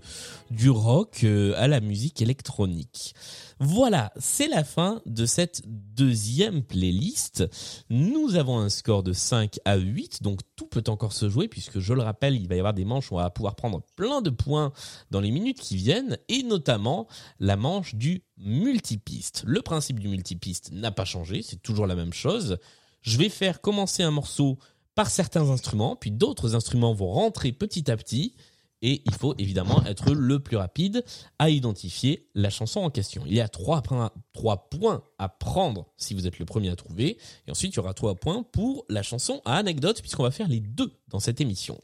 [0.49, 3.15] du rock euh, à la musique électronique.
[3.63, 7.47] Voilà, c'est la fin de cette deuxième playlist.
[7.91, 11.77] Nous avons un score de 5 à 8, donc tout peut encore se jouer puisque
[11.77, 14.23] je le rappelle, il va y avoir des manches où on va pouvoir prendre plein
[14.23, 14.73] de points
[15.11, 17.07] dans les minutes qui viennent et notamment
[17.39, 19.43] la manche du multipiste.
[19.45, 22.57] Le principe du multipiste n'a pas changé, c'est toujours la même chose.
[23.03, 24.57] Je vais faire commencer un morceau
[24.95, 28.33] par certains instruments, puis d'autres instruments vont rentrer petit à petit
[28.81, 31.03] et il faut évidemment être le plus rapide
[31.39, 33.23] à identifier la chanson en question.
[33.25, 36.75] Il y a trois, points- trois points à prendre si vous êtes le premier à
[36.75, 37.17] trouver,
[37.47, 40.47] et ensuite il y aura trois points pour la chanson à anecdote, puisqu'on va faire
[40.47, 41.79] les deux dans cette émission.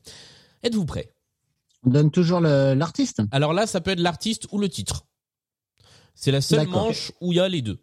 [0.63, 1.12] Êtes-vous prêts?
[1.83, 3.21] On donne toujours l'artiste.
[3.31, 5.05] Alors là, ça peut être l'artiste ou le titre.
[6.15, 7.79] C'est la seule manche où il y a les deux.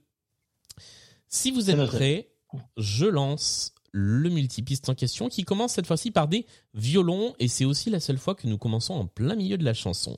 [1.28, 2.32] Si vous êtes prêts,
[2.76, 7.64] je lance le multipiste en question qui commence cette fois-ci par des violons et c'est
[7.64, 10.16] aussi la seule fois que nous commençons en plein milieu de la chanson.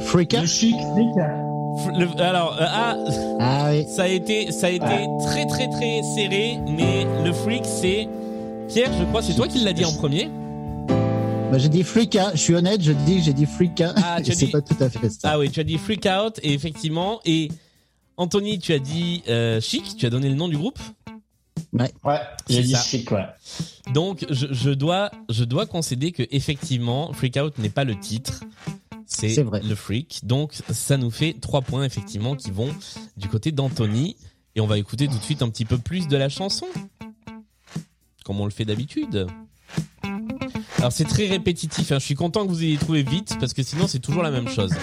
[0.00, 0.40] Freaka.
[0.42, 1.08] Le chic, flic.
[1.98, 2.96] Le- alors, euh, ah,
[3.40, 3.84] Ah oui.
[3.88, 8.08] ça a été, ça a été très très très serré, mais le freak c'est
[8.68, 10.30] Pierre, je crois, c'est toi qui l'as dit en premier.
[11.50, 12.32] Bah, j'ai dit Freaka.
[12.34, 13.94] Je suis honnête, je dis que j'ai dit Freaka.
[13.96, 15.18] Ah, tu as c'est dit- pas tout à fait ça.
[15.32, 17.48] Ah oui, tu as dit freak out et effectivement et
[18.16, 20.78] Anthony, tu as dit euh, chic, tu as donné le nom du groupe?
[21.72, 21.90] Ouais,
[22.46, 22.82] C'est j'ai dit ça.
[22.82, 23.26] chic, ouais.
[23.92, 28.44] Donc je, je dois je dois concéder que effectivement Freak Out n'est pas le titre,
[29.06, 29.60] c'est C'est vrai.
[29.62, 30.20] le freak.
[30.24, 32.74] Donc ça nous fait trois points effectivement qui vont
[33.16, 34.16] du côté d'Anthony
[34.54, 36.66] et on va écouter tout de suite un petit peu plus de la chanson,
[38.24, 39.26] comme on le fait d'habitude.
[40.86, 41.90] Alors c'est très répétitif.
[41.90, 41.96] hein.
[41.98, 44.46] Je suis content que vous ayez trouvé vite parce que sinon c'est toujours la même
[44.46, 44.70] chose.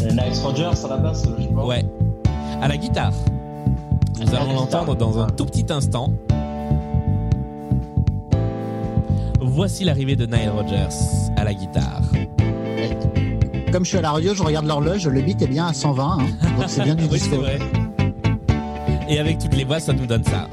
[0.00, 1.64] Nice Rogers à la basse, pas.
[1.64, 1.84] Ouais.
[2.62, 3.12] À la guitare.
[4.20, 6.14] Nous allons l'entendre dans un tout petit instant.
[9.40, 10.94] Voici l'arrivée de Nile Rodgers
[11.36, 12.02] à la guitare.
[13.72, 15.08] Comme je suis à la radio, je regarde l'horloge.
[15.08, 16.18] Le beat est bien à 120.
[16.20, 16.26] hein.
[16.56, 17.38] donc c'est bien du oui, c'est disco.
[17.40, 17.58] vrai.
[19.08, 20.46] Et avec toutes les voix, ça nous donne ça.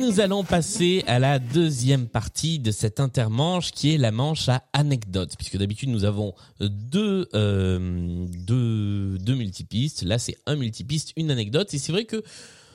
[0.00, 4.64] Nous allons passer à la deuxième partie de cette intermanche qui est la manche à
[4.72, 5.34] anecdote.
[5.36, 10.02] Puisque d'habitude nous avons deux, euh, deux, deux multipistes.
[10.02, 11.74] Là c'est un multipiste, une anecdote.
[11.74, 12.22] Et c'est vrai que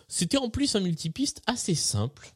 [0.07, 2.31] c'était en plus un multipiste assez simple.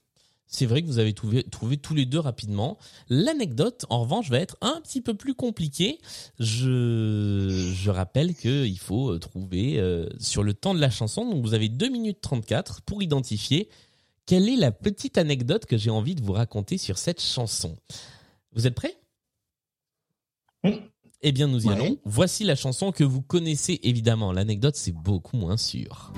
[0.47, 2.79] C'est vrai que vous avez trouvé, trouvé tous les deux rapidement.
[3.09, 5.99] L'anecdote, en revanche, va être un petit peu plus compliquée.
[6.39, 11.53] Je, je rappelle qu'il faut trouver euh, sur le temps de la chanson, donc vous
[11.53, 13.69] avez 2 minutes 34 pour identifier
[14.29, 17.75] quelle est la petite anecdote que j'ai envie de vous raconter sur cette chanson?
[18.53, 18.95] Vous êtes prêts?
[20.63, 20.81] Oui.
[21.23, 21.73] Eh bien, nous y Ouais.
[21.73, 21.97] allons.
[22.05, 24.31] Voici la chanson que vous connaissez évidemment.
[24.31, 26.13] L'anecdote, c'est beaucoup moins sûr.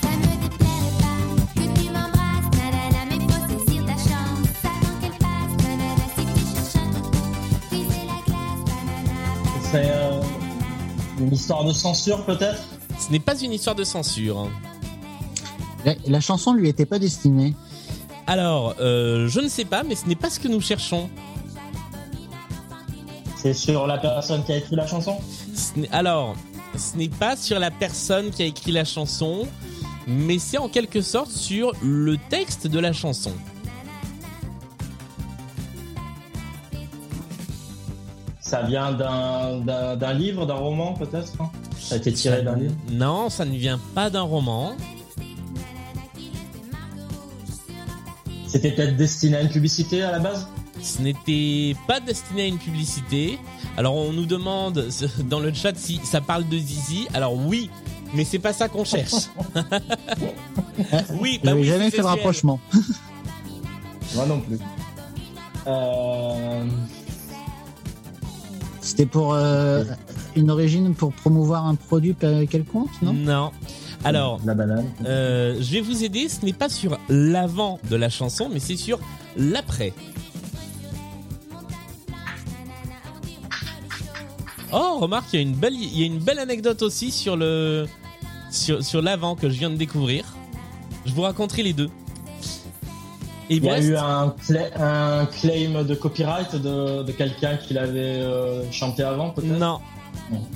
[0.00, 1.20] Ça me déplairait pas
[1.54, 6.40] que tu m'embrasses, nanana, mais faut saisir ta chance avant qu'elle passe, nanana, si tu
[6.56, 7.20] cherches un toutou,
[7.68, 9.70] briser la glace, nanana.
[9.70, 10.22] C'est euh,
[11.20, 12.62] une histoire de censure peut-être?
[13.10, 14.38] Ce n'est pas une histoire de censure.
[14.38, 14.50] hein.
[15.84, 17.56] La, la chanson lui était pas destinée.
[18.28, 21.10] Alors, euh, je ne sais pas, mais ce n'est pas ce que nous cherchons.
[23.36, 25.16] C'est sur la personne qui a écrit la chanson?
[25.56, 26.36] Ce alors,
[26.78, 29.48] ce n'est pas sur la personne qui a écrit la chanson,
[30.06, 33.32] mais c'est en quelque sorte sur le texte de la chanson.
[38.50, 42.56] Ça vient d'un- d'un d'un livre, d'un roman peut-être hein Ça a été tiré d'un
[42.56, 42.74] livre?
[42.90, 44.72] Non, ça ne vient pas d'un roman.
[48.48, 50.48] C'était peut-être destiné à une publicité à la base?
[50.82, 53.38] Ce n'était pas destiné à une publicité.
[53.76, 54.88] Alors on nous demande
[55.30, 57.06] dans le chat si ça parle de Zizi.
[57.14, 57.70] Alors oui,
[58.14, 59.28] mais c'est pas ça qu'on cherche.
[61.20, 62.58] oui, bah oui, jamais fait le rapprochement.
[64.16, 64.58] Moi non plus.
[65.68, 66.64] Euh...
[68.90, 69.84] C'était pour euh,
[70.34, 72.16] une origine pour promouvoir un produit
[72.50, 73.12] quelconque, non?
[73.12, 73.52] Non.
[74.02, 74.84] Alors, La banane.
[75.06, 76.28] euh, je vais vous aider.
[76.28, 78.98] Ce n'est pas sur l'avant de la chanson, mais c'est sur
[79.36, 79.92] l'après.
[84.72, 87.36] Oh, remarque, il y a une belle, il y a une belle anecdote aussi sur
[87.36, 87.86] le,
[88.50, 90.24] sur, sur l'avant que je viens de découvrir.
[91.06, 91.90] Je vous raconterai les deux.
[93.52, 97.74] Et Il y a eu un, cla- un claim de copyright de, de quelqu'un qui
[97.74, 99.58] l'avait euh, chanté avant peut-être?
[99.58, 99.80] Non.
[100.30, 100.46] Non.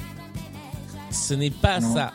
[1.11, 1.93] Ce n'est pas Non.
[1.95, 2.13] ça.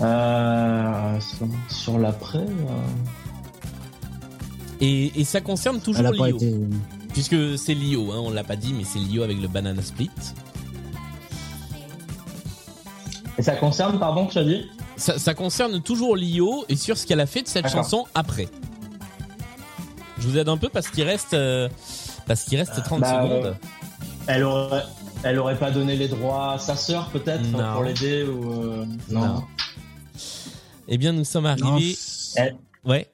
[0.00, 2.38] Euh, sur, sur l'après.
[2.38, 2.44] euh,
[4.80, 6.26] Et, et ça concerne toujours Lio.
[6.26, 6.54] été.
[7.12, 10.10] Puisque c'est Lio, hein, on l'a pas dit, mais c'est Lio avec le banana split.
[13.38, 17.06] Et ça concerne, pardon, tu as dit Ça, ça concerne toujours Lio et sur ce
[17.06, 17.82] qu'elle a fait de cette D'accord.
[17.82, 18.48] chanson après.
[20.18, 21.68] Je vous aide un peu parce qu'il reste, euh,
[22.26, 23.46] parce qu'il reste 30 Bah, secondes.
[23.46, 23.52] euh,
[24.26, 24.84] elle aurait,
[25.24, 27.74] elle aurait pas donné les droits à sa sœur peut-être Non.
[27.74, 29.42] pour l'aider ou euh, Non.
[30.88, 31.96] Eh bien, nous sommes arrivés.
[32.36, 33.08] Elle, Ouais.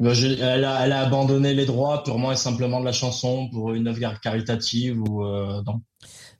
[0.00, 3.48] Bah, je- elle, a, elle a abandonné les droits purement et simplement de la chanson
[3.50, 5.80] pour une œuvre caritative ou euh, non.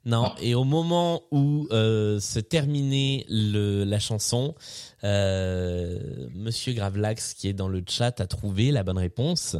[0.03, 0.31] Non.
[0.41, 4.55] Et au moment où euh, se terminait le, la chanson,
[5.03, 5.99] euh,
[6.33, 9.57] Monsieur Gravelax, qui est dans le chat, a trouvé la bonne réponse.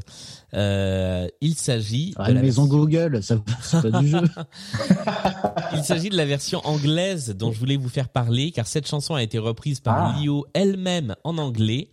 [0.55, 3.35] Euh, il s'agit Ah, de la maison Google, ça
[3.83, 4.21] pas du jeu.
[5.73, 9.13] Il s'agit de la version anglaise dont je voulais vous faire parler, car cette chanson
[9.15, 10.19] a été reprise par Ah.
[10.19, 11.89] Lio elle-même en anglais,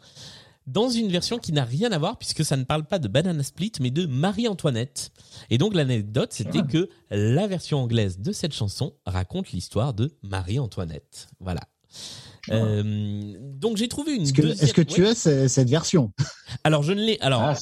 [0.68, 3.42] dans une version qui n'a rien à voir, puisque ça ne parle pas de Banana
[3.42, 5.10] Split, mais de Marie-Antoinette.
[5.50, 11.28] Et donc l'anecdote, c'était que la version anglaise de cette chanson raconte l'histoire de Marie-Antoinette.
[11.40, 11.62] Voilà.
[12.50, 14.64] Euh, donc j'ai trouvé une Est-ce que, deuxième...
[14.64, 15.08] est-ce que tu Ouais.
[15.10, 16.12] as ce- cette version?
[16.64, 17.18] Alors je ne l'ai...
[17.20, 17.54] Alors Ah,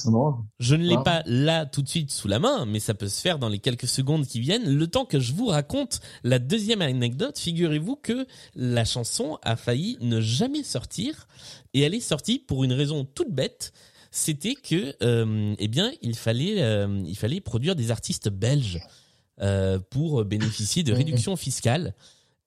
[0.59, 1.01] je ne l'ai Ah.
[1.03, 3.59] pas là tout de suite sous la main, mais ça peut se faire dans les
[3.59, 4.69] quelques secondes qui viennent.
[4.69, 9.97] Le temps que je vous raconte la deuxième anecdote, figurez-vous que la chanson a failli
[10.01, 11.27] ne jamais sortir,
[11.73, 13.73] et elle est sortie pour une raison toute bête.
[14.11, 18.79] C'était que, euh, eh bien, il fallait, euh, il fallait produire des artistes belges
[19.91, 21.93] pour bénéficier de réductions fiscales.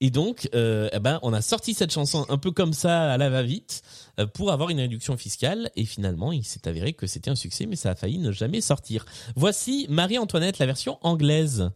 [0.00, 3.18] Et donc, euh, eh ben, on a sorti cette chanson un peu comme ça à
[3.18, 3.82] la va-vite
[4.18, 5.70] euh, pour avoir une réduction fiscale.
[5.76, 8.62] Et finalement, il s'est avéré que c'était un succès, mais ça a failli ne jamais
[8.62, 9.04] sortir.
[9.36, 11.70] Voici Marie-Antoinette, la version anglaise.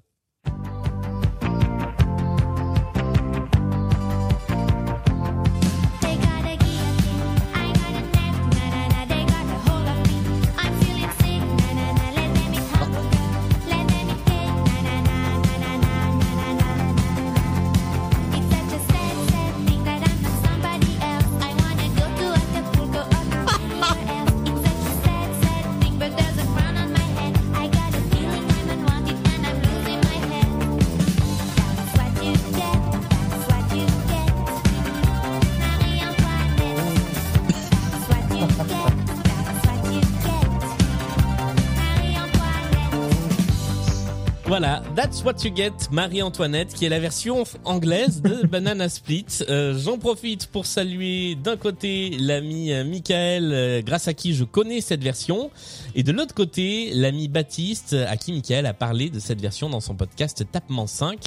[45.05, 49.27] That's What You Get, Marie-Antoinette, qui est la version anglaise de Banana Split.
[49.51, 54.45] Euh, J'en profite pour saluer d'un côté l'ami euh, Michael, euh, grâce à qui je
[54.45, 55.51] connais cette version,
[55.95, 59.81] et de l'autre côté l'ami Baptiste, à qui Michael a parlé de cette version dans
[59.81, 61.19] son podcast Tapement 5,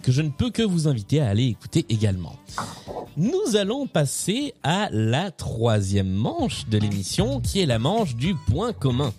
[0.00, 2.34] que je ne peux que vous inviter à aller écouter également.
[3.18, 8.72] Nous allons passer à la troisième manche de l'émission, qui est la manche du point
[8.72, 9.12] commun.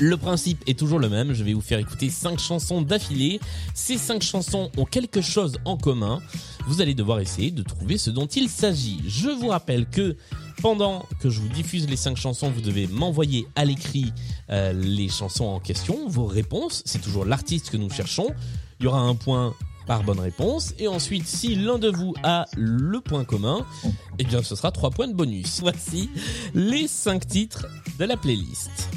[0.00, 3.38] Le principe est toujours le même, je vais vous faire écouter cinq chansons d'affilée.
[3.74, 6.20] Ces cinq chansons ont quelque chose en commun.
[6.66, 9.00] Vous allez devoir essayer de trouver ce dont il s'agit.
[9.06, 10.16] Je vous rappelle que
[10.60, 14.12] pendant que je vous diffuse les cinq chansons, vous devez m'envoyer à l'écrit
[14.50, 16.82] euh, les chansons en question, vos réponses.
[16.86, 18.34] C'est toujours l'artiste que nous cherchons.
[18.80, 19.54] Il y aura un point
[19.86, 20.74] par bonne réponse.
[20.78, 23.64] Et ensuite, si l'un de vous a le point commun,
[24.18, 25.60] eh bien ce sera trois points de bonus.
[25.60, 26.10] Voici
[26.52, 27.68] les cinq titres
[27.98, 28.88] de la playlist.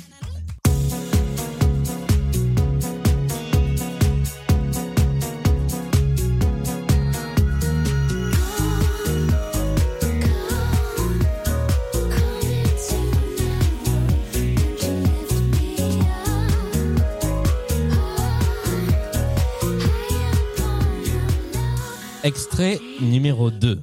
[22.27, 23.79] Extrait numéro 2.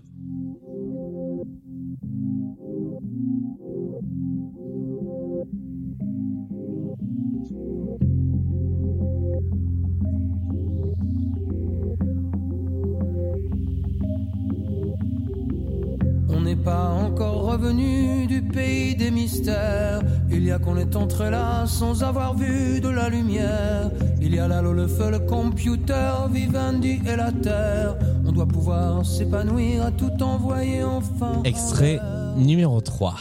[16.29, 20.03] On n'est pas encore revenu du pays des mystères.
[20.31, 23.74] Il y a qu'on est entré là sans avoir vu de la lumière.
[24.37, 27.97] Le feu, le computer, Vivendi et la terre.
[28.27, 31.35] On doit pouvoir s'épanouir à tout envoyer enfin.
[31.39, 32.01] en Extrait
[32.37, 33.15] numéro 3.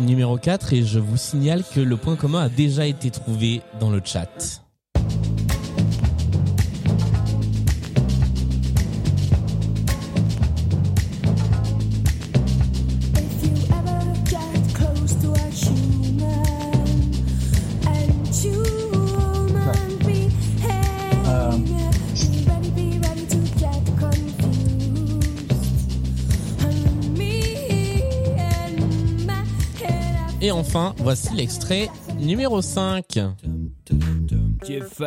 [0.00, 3.90] Numéro 4 et je vous signale que le point commun a déjà été trouvé dans
[3.90, 4.62] le chat.
[30.48, 33.18] Et enfin, voici l'extrait numéro 5.
[34.66, 34.98] Jeff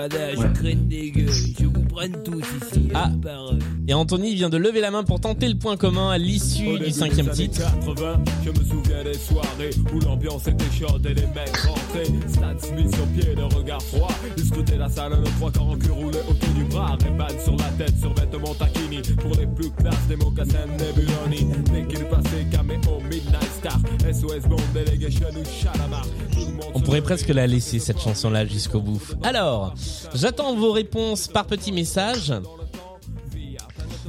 [2.23, 2.89] Tous ici.
[2.93, 3.09] Ah.
[3.25, 6.79] Euh, Et Anthony vient de lever la main pour tenter le point commun à l'issue
[6.79, 7.59] du cinquième titre.
[7.59, 12.11] 80, je me souviens des soirées où l'ambiance était chaude et les mecs rentraient.
[12.27, 14.07] Stan Smith sur pied, le regard froid.
[14.37, 16.97] Ils scrutaient la salle, le trois quarts en cul roulé autour du bras.
[17.01, 19.01] Ray-Ban sur la tête, sur vêtements taquini.
[19.19, 21.47] Pour les plus classes, des mocassins Nebuloni.
[21.73, 23.79] Dès qu'il passait, caméo, Midnight Star.
[24.11, 26.05] SOS Bond, Delegation ou Chalamar.
[26.31, 29.01] Tout le monde On pourrait presque la laisser cette chanson-là jusqu'au bout.
[29.23, 29.73] Alors,
[30.15, 31.71] j'attends vos réponses par petit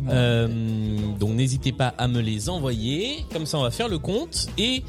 [0.09, 0.49] Euh,
[1.19, 3.25] donc n'hésitez pas à me les envoyer.
[3.33, 4.49] Comme ça, on va faire le compte.
[4.59, 4.83] Et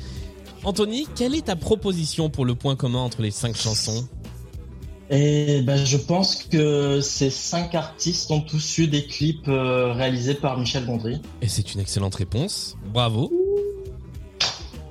[0.64, 4.08] Anthony, quelle est ta proposition pour le point commun entre les cinq chansons?
[5.10, 10.34] Et ben, je pense que ces cinq artistes ont tous eu des clips euh, réalisés
[10.34, 11.22] par Michel Gondry.
[11.42, 12.78] Et c'est une excellente réponse.
[12.94, 13.43] Bravo.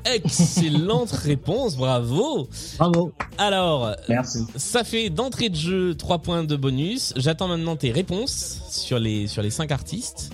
[0.04, 2.48] Excellente réponse, bravo.
[2.78, 3.12] Bravo.
[3.38, 4.40] Alors, Merci.
[4.56, 7.12] Ça fait d'entrée de jeu 3 points de bonus.
[7.16, 10.30] J'attends maintenant tes réponses sur les sur les 5 artistes.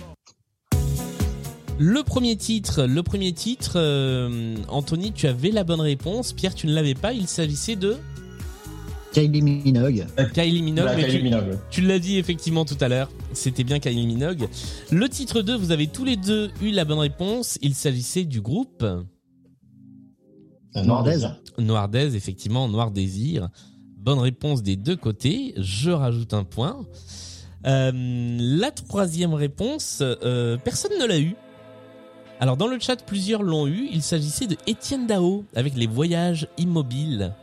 [1.77, 6.33] Le premier titre, le premier titre, euh, Anthony, tu avais la bonne réponse.
[6.33, 7.13] Pierre, tu ne l'avais pas.
[7.13, 7.95] Il s'agissait de
[9.13, 10.05] Kylie Minogue.
[10.33, 10.85] Kylie Minogue.
[10.85, 11.57] La mais Kylie tu, Minogue.
[11.71, 13.09] tu l'as dit effectivement tout à l'heure.
[13.33, 14.47] C'était bien Kylie Minogue.
[14.91, 17.57] Le titre 2, vous avez tous les deux eu la bonne réponse.
[17.61, 18.85] Il s'agissait du groupe
[20.75, 21.39] Euh, Noir Noir Désir.
[21.57, 23.49] Noirdaise, effectivement, Noir Désir.
[23.97, 25.53] Bonne réponse des deux côtés.
[25.57, 26.85] Je rajoute un point.
[27.65, 27.91] Euh,
[28.39, 31.35] la troisième réponse, euh, personne ne l'a eu.
[32.39, 33.89] Alors dans le chat, plusieurs l'ont eu.
[33.91, 37.33] Il s'agissait de Étienne Dao avec les voyages immobiles,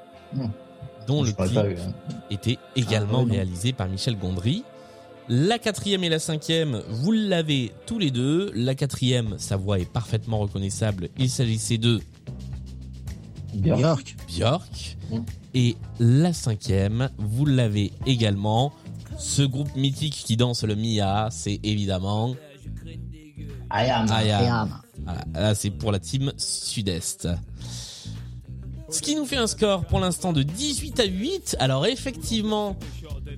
[1.07, 1.93] dont Je le clip eu, hein.
[2.31, 4.65] était également Ah réalisé par Michel Gondry.
[5.29, 8.51] La quatrième et la cinquième, vous l'avez tous les deux.
[8.55, 11.11] La quatrième, sa voix est parfaitement reconnaissable.
[11.19, 12.01] Il s'agissait de
[13.57, 14.97] Björk.
[15.11, 15.19] Mm.
[15.55, 18.73] Et la cinquième, vous l'avez également.
[19.19, 22.35] Ce groupe mythique qui danse le Mia, c'est évidemment
[23.73, 24.83] I am.
[25.05, 27.29] Voilà, là, c'est pour la team Sud-Est.
[28.89, 31.57] Ce qui nous fait un score pour l'instant de 18 à 8.
[31.59, 32.77] Alors effectivement,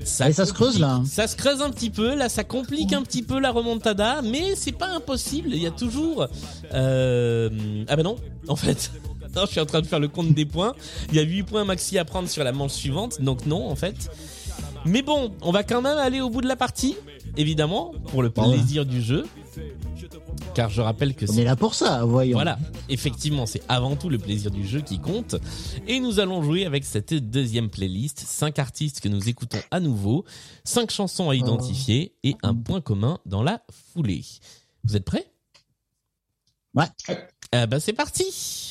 [0.05, 1.03] ça, Et ça se creuse, là.
[1.07, 2.14] Ça se creuse un petit peu.
[2.14, 5.51] Là, ça complique un petit peu la remontada, mais c'est pas impossible.
[5.53, 6.27] Il y a toujours.
[6.75, 7.85] Euh...
[7.89, 8.16] Ah ben non,
[8.49, 8.93] en fait.
[9.47, 10.74] Je suis en train de faire le compte des points.
[11.11, 13.76] Il y a 8 points maxi à prendre sur la manche suivante, donc non en
[13.76, 14.11] fait.
[14.84, 16.97] Mais bon, on va quand même aller au bout de la partie,
[17.36, 19.26] évidemment, pour le plaisir du jeu.
[20.55, 22.34] Car je rappelle que On c'est est là pour ça, voyons.
[22.36, 22.59] voilà,
[22.89, 25.36] effectivement, c'est avant tout le plaisir du jeu qui compte.
[25.86, 30.24] Et nous allons jouer avec cette deuxième playlist, cinq artistes que nous écoutons à nouveau,
[30.64, 33.62] cinq chansons à identifier et un point commun dans la
[33.93, 34.24] foulée.
[34.84, 35.26] Vous êtes prêts?
[36.74, 36.86] Ouais.
[37.55, 38.68] Euh, bah c'est parti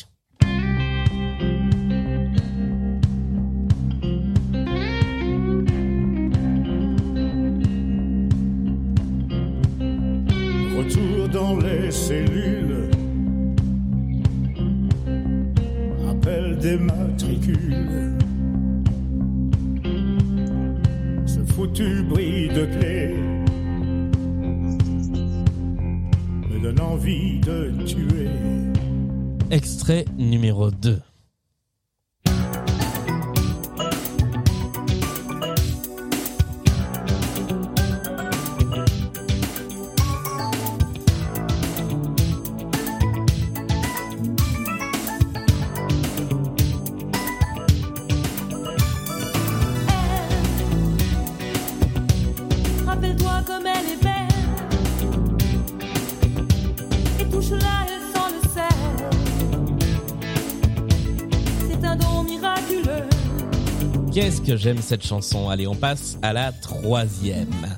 [64.47, 67.76] que j'aime cette chanson Allez, on passe à la troisième.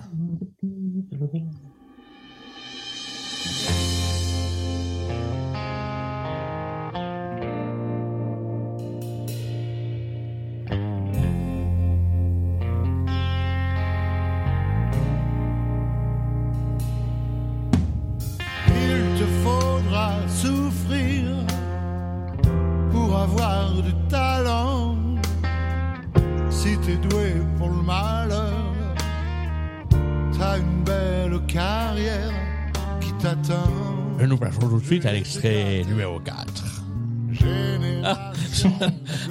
[26.69, 28.53] Si t'es doué pour le malheur,
[30.37, 32.31] t'as une belle carrière
[33.01, 33.63] qui t'attend.
[34.19, 36.45] Et nous passons tout de suite à l'extrait numéro 4.
[37.31, 38.03] Général.
[38.05, 38.31] Ah,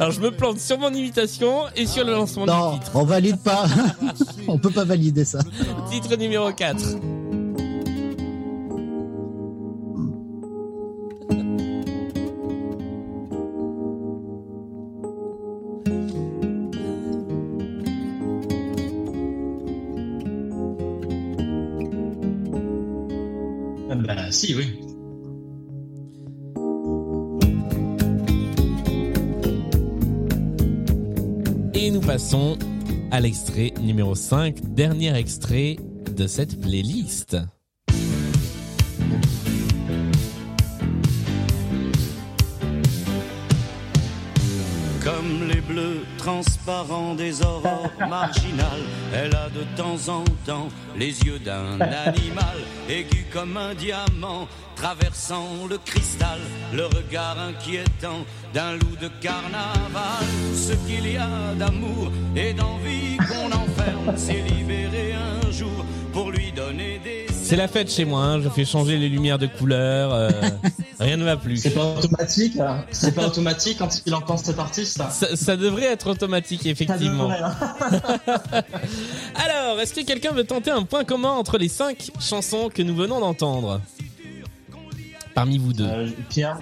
[0.00, 2.90] Alors je me plante sur mon imitation et sur le lancement Non, du titre.
[2.96, 3.66] on valide pas.
[4.48, 5.38] on peut pas valider ça.
[5.90, 6.76] Titre numéro 4.
[32.28, 32.58] Passons
[33.10, 35.76] à l'extrait numéro 5, dernier extrait
[36.14, 37.38] de cette playlist.
[46.28, 52.56] Bleus transparents des aurores marginales, elle a de temps en temps les yeux d'un animal,
[52.88, 56.38] aigu comme un diamant, traversant le cristal,
[56.72, 60.24] le regard inquiétant d'un loup de carnaval.
[60.50, 66.30] Tout ce qu'il y a d'amour et d'envie qu'on enferme, s'est libéré un jour pour
[66.30, 66.97] lui donner
[67.48, 70.30] C'est la fête chez moi, hein, je fais changer les lumières de couleur, euh,
[71.00, 71.56] rien ne va plus.
[71.56, 72.84] C'est pas automatique, là.
[72.90, 74.98] C'est pas automatique quand il entend cet artiste.
[74.98, 75.08] ça.
[75.08, 77.22] Ça, ça devrait être automatique, Ça effectivement.
[77.24, 78.62] devrait, hein.
[79.34, 82.94] Alors, est-ce que quelqu'un veut tenter un point commun entre les cinq chansons que nous
[82.94, 83.80] venons d'entendre?
[85.34, 85.84] Parmi vous deux.
[85.86, 86.58] Euh, Pierre.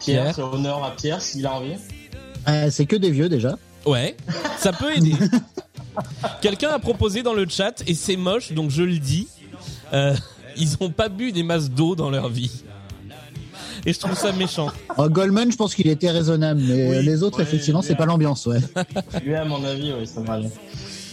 [0.00, 0.22] Pierre.
[0.22, 1.74] Pierre, c'est honneur à Pierre s'il a envie.
[2.48, 3.58] Euh, c'est que des vieux déjà.
[3.84, 4.16] Ouais,
[4.56, 5.12] ça peut aider.
[6.40, 9.28] Quelqu'un a proposé dans le chat, et c'est moche, donc je le dis,
[9.92, 10.14] euh,
[10.56, 12.62] ils ont pas bu des masses d'eau dans leur vie.
[13.84, 14.68] Et je trouve ça méchant.
[14.96, 18.06] Oh, Goldman, je pense qu'il était raisonnable, mais Oui, les autres, ouais, effectivement, c'est pas
[18.06, 18.60] l'ambiance, ouais.
[19.24, 20.48] Lui, à mon avis, oui, ça va aller.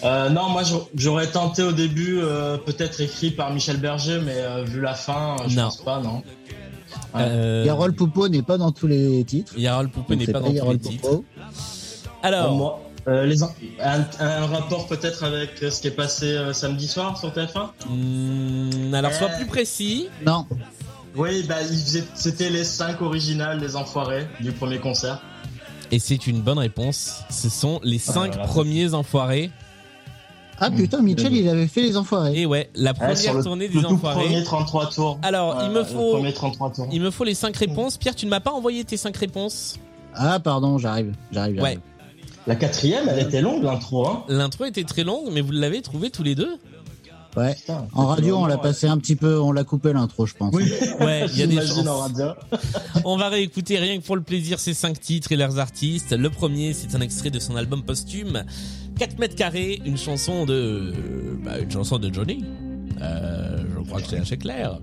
[0.03, 0.61] Euh, non, moi
[0.95, 5.35] j'aurais- tenté au début, euh, peut-être écrit par Michel Berger, mais euh, vu la fin,
[5.39, 5.63] euh, je Non.
[5.63, 6.21] pense pas, non.
[7.13, 7.21] Ouais.
[7.21, 9.53] Euh, Yarol Poupeau n'est pas dans tous les titres.
[9.57, 11.01] Yarol Poupée Donc, n'est pas dans tous les titres.
[11.01, 11.25] Poupeau.
[12.23, 13.51] Alors, Moi, euh, les en-
[13.83, 18.93] un, un rapport peut-être avec ce qui est passé euh, samedi soir sur TF1 hmm,
[18.93, 20.07] alors sois plus précis.
[20.25, 20.45] Non,
[21.15, 21.55] Oui, bah,
[22.15, 25.21] c'était les cinq originales des Enfoirés du premier concert.
[25.91, 27.21] Et c'est une bonne réponse.
[27.31, 28.47] Ce sont les cinq là là.
[28.47, 29.49] premiers enfoirés.
[30.61, 32.41] Ah putain, Mitchell, il avait fait les enfoirés.
[32.41, 34.25] Et ouais, la première le, tournée le des tout enfoirés.
[34.25, 35.19] premier 33 tours.
[35.23, 36.89] Alors, il me le faut, premier 33 tours.
[36.91, 37.97] il me faut les cinq réponses.
[37.97, 39.79] Pierre, tu ne m'as pas envoyé tes cinq réponses.
[40.13, 41.61] Ah pardon, j'arrive, j'arrive.
[41.61, 41.79] Ouais.
[42.47, 44.07] La quatrième, elle était longue, l'intro.
[44.07, 44.23] Hein.
[44.27, 46.57] L'intro était très longue, mais vous l'avez trouvé tous les deux?
[47.37, 47.53] Ouais.
[47.53, 50.53] Putain, En radio, on l'a passé un petit peu, on l'a coupé l'intro, je pense.
[50.53, 50.71] Oui.
[50.99, 51.85] Ouais, il y a des chances.
[51.87, 52.25] en radio.
[53.05, 56.11] On va réécouter rien que pour le plaisir ces cinq titres et leurs artistes.
[56.11, 58.43] Le premier, c'est un extrait de son album posthume,
[58.97, 60.91] 4 mètres carrés, une chanson de,
[61.45, 62.43] bah, une chanson de Johnny.
[63.01, 64.79] Euh, je crois que c'est assez clair.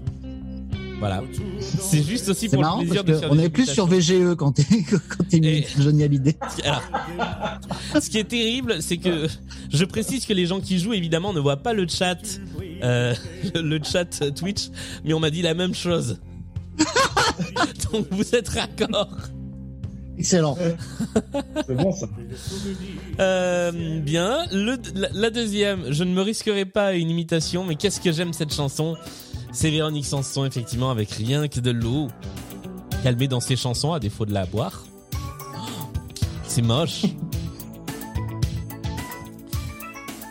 [0.99, 1.23] Voilà.
[1.61, 3.87] C'est juste aussi pour marrant le plaisir parce de faire qu'on des est plus sur.
[3.87, 6.37] VGE quand t'es quand t'es Et- Johnny Hallyday.
[6.65, 6.83] Alors,
[8.01, 9.29] ce qui est terrible, c'est que
[9.73, 12.19] je précise que les gens qui jouent évidemment ne voient pas le chat,
[12.83, 13.15] euh,
[13.55, 14.69] le chat Twitch,
[15.05, 16.19] mais on m'a dit la même chose.
[17.93, 19.09] Donc vous êtes raccord.
[20.19, 20.57] Excellent.
[21.67, 22.07] C'est bon ça.
[23.21, 24.47] Euh, bien.
[24.51, 28.13] Le, la, la deuxième, je ne me risquerai pas à une imitation, mais qu'est-ce que
[28.13, 28.97] j'aime cette chanson?
[29.57, 32.09] C'est Véronique Sanson, effectivement, avec rien que de l'eau.
[33.03, 34.85] Calmée dans ses chansons, à défaut de la boire.
[36.47, 37.07] C'est moche.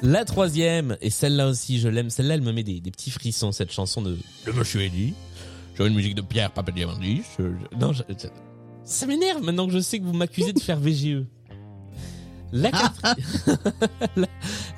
[0.04, 2.12] La troisième, et celle-là aussi, je l'aime.
[2.12, 4.16] Celle-là, elle me met des, petits frissons, cette chanson de
[4.46, 5.16] Le Monsieur Eddy.
[5.74, 7.24] Sur une musique de Pierre Papadiamandis.
[7.80, 8.04] Non, je-
[8.84, 11.24] ça m'énerve maintenant que je sais que vous m'accusez de faire VGE.
[12.52, 13.58] La, quatri-
[14.16, 14.28] la,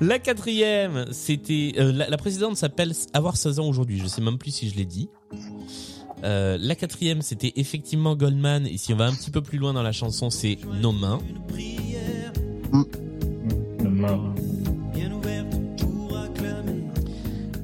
[0.00, 3.98] la quatrième, c'était euh, la, la précédente s'appelle Avoir 16 ans aujourd'hui.
[3.98, 5.08] Je sais même plus si je l'ai dit.
[6.24, 8.66] Euh, la quatrième, c'était effectivement Goldman.
[8.66, 11.20] Et si on va un petit peu plus loin dans la chanson, c'est Nos mains.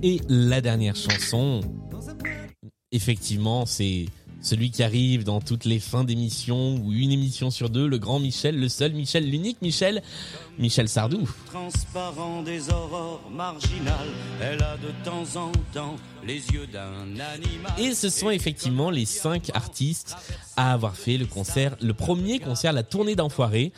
[0.02, 1.60] Et la dernière chanson,
[2.92, 4.06] effectivement, c'est
[4.44, 8.20] celui qui arrive dans toutes les fins d'émission ou une émission sur deux, le grand
[8.20, 10.02] Michel, le seul Michel, l'unique Michel,
[10.58, 11.28] Michel Sardou.
[11.46, 17.72] Transparent des aurores marginales, elle a de temps en temps les yeux d'un animal.
[17.78, 20.16] Et ce sont effectivement les cinq artistes
[20.56, 23.72] à avoir fait le concert, le premier concert, la tournée d'enfoirés.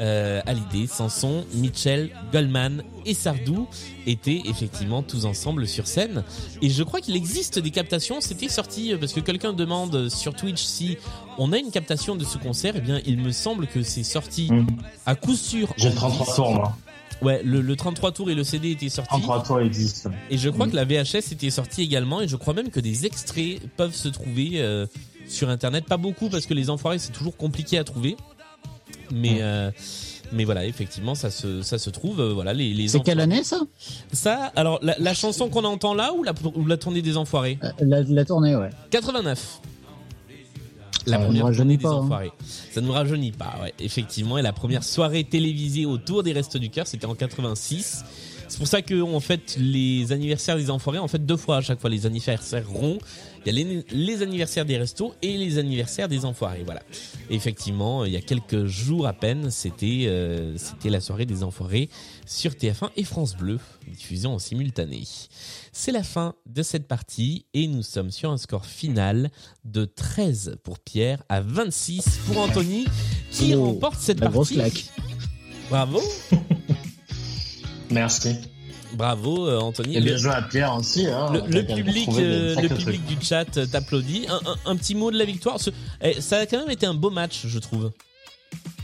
[0.00, 3.68] Euh, Hallyday, Sanson, Mitchell, Goldman et Sardou
[4.06, 6.24] étaient effectivement tous ensemble sur scène.
[6.62, 8.20] Et je crois qu'il existe des captations.
[8.20, 10.96] C'était sorti euh, parce que quelqu'un demande sur Twitch si
[11.38, 12.74] on a une captation de ce concert.
[12.76, 14.66] Eh bien, il me semble que c'est sorti Mm.
[15.06, 15.72] à coup sûr.
[15.76, 16.36] J'ai en 33 disque.
[16.36, 16.76] tours, moi.
[17.22, 19.08] Ouais, le, le 33 tours et le CD étaient sortis.
[19.10, 20.08] 33 tours existe.
[20.30, 20.52] Et je Mm.
[20.52, 23.94] crois que la VHS était sortie également, et je crois même que des extraits peuvent
[23.94, 24.86] se trouver euh,
[25.28, 25.84] sur Internet.
[25.86, 28.16] Pas beaucoup parce que les enfoirés c'est toujours compliqué à trouver,
[29.12, 29.38] mais Mm.
[29.42, 29.70] euh,
[30.32, 32.20] mais voilà, effectivement ça se ça se trouve.
[32.20, 32.88] euh, voilà les les.
[32.88, 33.60] C'est quelle année ça?
[34.12, 37.58] Ça, alors la, la chanson qu'on entend là ou la ou la tournée des enfoirés?
[37.62, 38.70] Euh, la, la tournée, ouais.
[38.90, 39.60] 89.
[41.06, 42.30] La Ça nous première rajeunit tournée des pas, hein.
[42.70, 43.74] Ça nous rajeunit pas, ouais.
[43.80, 48.04] Effectivement, et la première soirée télévisée autour des Restos du Cœur, c'était en 86.
[48.48, 51.80] C'est pour ça qu'on fête les anniversaires des enfoirés, en fait deux fois à chaque
[51.80, 52.98] fois, les anniversaires ronds.
[53.44, 56.82] Il y a les, les anniversaires des restos et les anniversaires des enfoirés, voilà.
[57.28, 61.42] Et effectivement, il y a quelques jours à peine, c'était euh, c'était la soirée des
[61.42, 61.88] enfoirés
[62.24, 65.02] sur TF1 et France Bleu, diffusée en simultané.
[65.72, 69.30] C'est la fin de cette partie et nous sommes sur un score final
[69.64, 72.84] de 13 pour Pierre à 26 pour Anthony
[73.32, 74.34] qui Oh, remporte cette la partie.
[74.36, 74.84] grosse claque.
[75.68, 76.00] Bravo,
[77.90, 78.36] Merci.
[78.94, 79.96] Bravo euh, Anthony.
[79.96, 81.06] Et bien joué à Pierre aussi.
[81.06, 83.04] Hein, le, public, euh, le public trucs.
[83.06, 84.26] du chat t'applaudit.
[84.28, 85.58] Un, un- un petit mot de la victoire.
[86.02, 87.90] Eh, ça a quand même été un beau match, je trouve.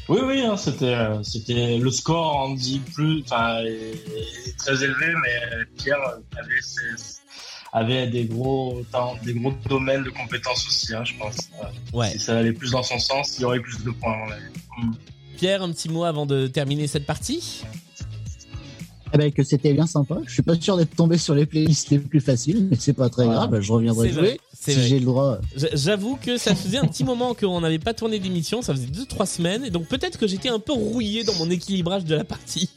[0.09, 3.59] Oui, oui, hein, c'était, euh, c'était le score en dit plus, enfin,
[4.57, 5.99] très élevé, mais Pierre
[6.35, 7.19] avait, ses-
[7.75, 8.83] avait des gros,
[9.23, 11.37] des gros domaines de compétences aussi, hein, je pense.
[11.93, 12.11] Ouais.
[12.13, 14.17] Si ça allait plus dans son sens, il y aurait plus de points.
[15.37, 17.63] Pierre, un petit mot avant de terminer cette partie?
[19.13, 20.19] Eh ben, que c'était bien sympa.
[20.27, 23.09] Je suis pas sûr d'être tombé sur les playlists les plus faciles, mais c'est pas
[23.09, 23.61] très grave.
[23.61, 25.39] Je reviendrai jouer si j'ai le droit.
[25.75, 29.07] J'avoue que ça faisait un petit moment qu'on n'avait pas tourné d'émission, ça faisait deux
[29.07, 32.25] trois semaines, et donc peut-être que j'étais un peu rouillé dans mon équilibrage de la
[32.25, 32.71] partie.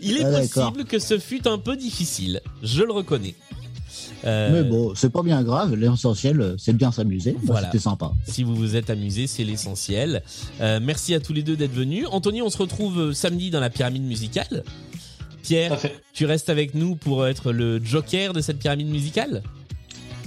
[0.00, 3.34] Il est Ah, possible que ce fut un peu difficile, je le reconnais.
[4.24, 5.74] Euh, Mais bon, c'est pas bien grave.
[5.74, 7.36] L'essentiel, c'est bien s'amuser.
[7.44, 7.66] Voilà.
[7.68, 8.12] C'était sympa.
[8.26, 10.22] Si vous vous êtes amusé, c'est l'essentiel.
[10.60, 12.06] Euh, merci à tous les deux d'être venus.
[12.10, 14.64] Anthony, on se retrouve euh, samedi dans la pyramide musicale.
[15.48, 15.78] Pierre,
[16.12, 19.42] tu restes avec nous pour être le joker de cette pyramide musicale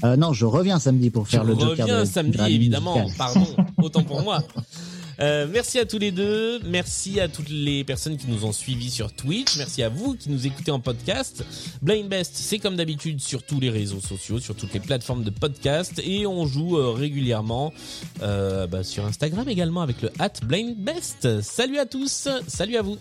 [0.03, 1.75] Euh, non, je reviens samedi pour faire Tu le Joker.
[1.75, 2.99] de reviens la samedi, pyramide évidemment.
[3.03, 3.17] musicale.
[3.17, 4.43] Pardon, autant pour moi.
[5.19, 6.59] Euh, merci à tous les deux.
[6.65, 9.55] Merci à toutes les personnes qui nous ont suivis sur Twitch.
[9.57, 11.45] Merci à vous qui nous écoutez en podcast.
[11.83, 15.29] Blind Best, c'est comme d'habitude sur tous les réseaux sociaux, sur toutes les plateformes de
[15.29, 16.01] podcast.
[16.03, 17.71] Et on joue euh, régulièrement
[18.23, 21.41] euh, bah, sur Instagram également avec le at Blind Best.
[21.43, 22.27] Salut à tous.
[22.47, 22.97] Salut à vous.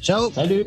[0.00, 0.30] Ciao.
[0.32, 0.66] Salut.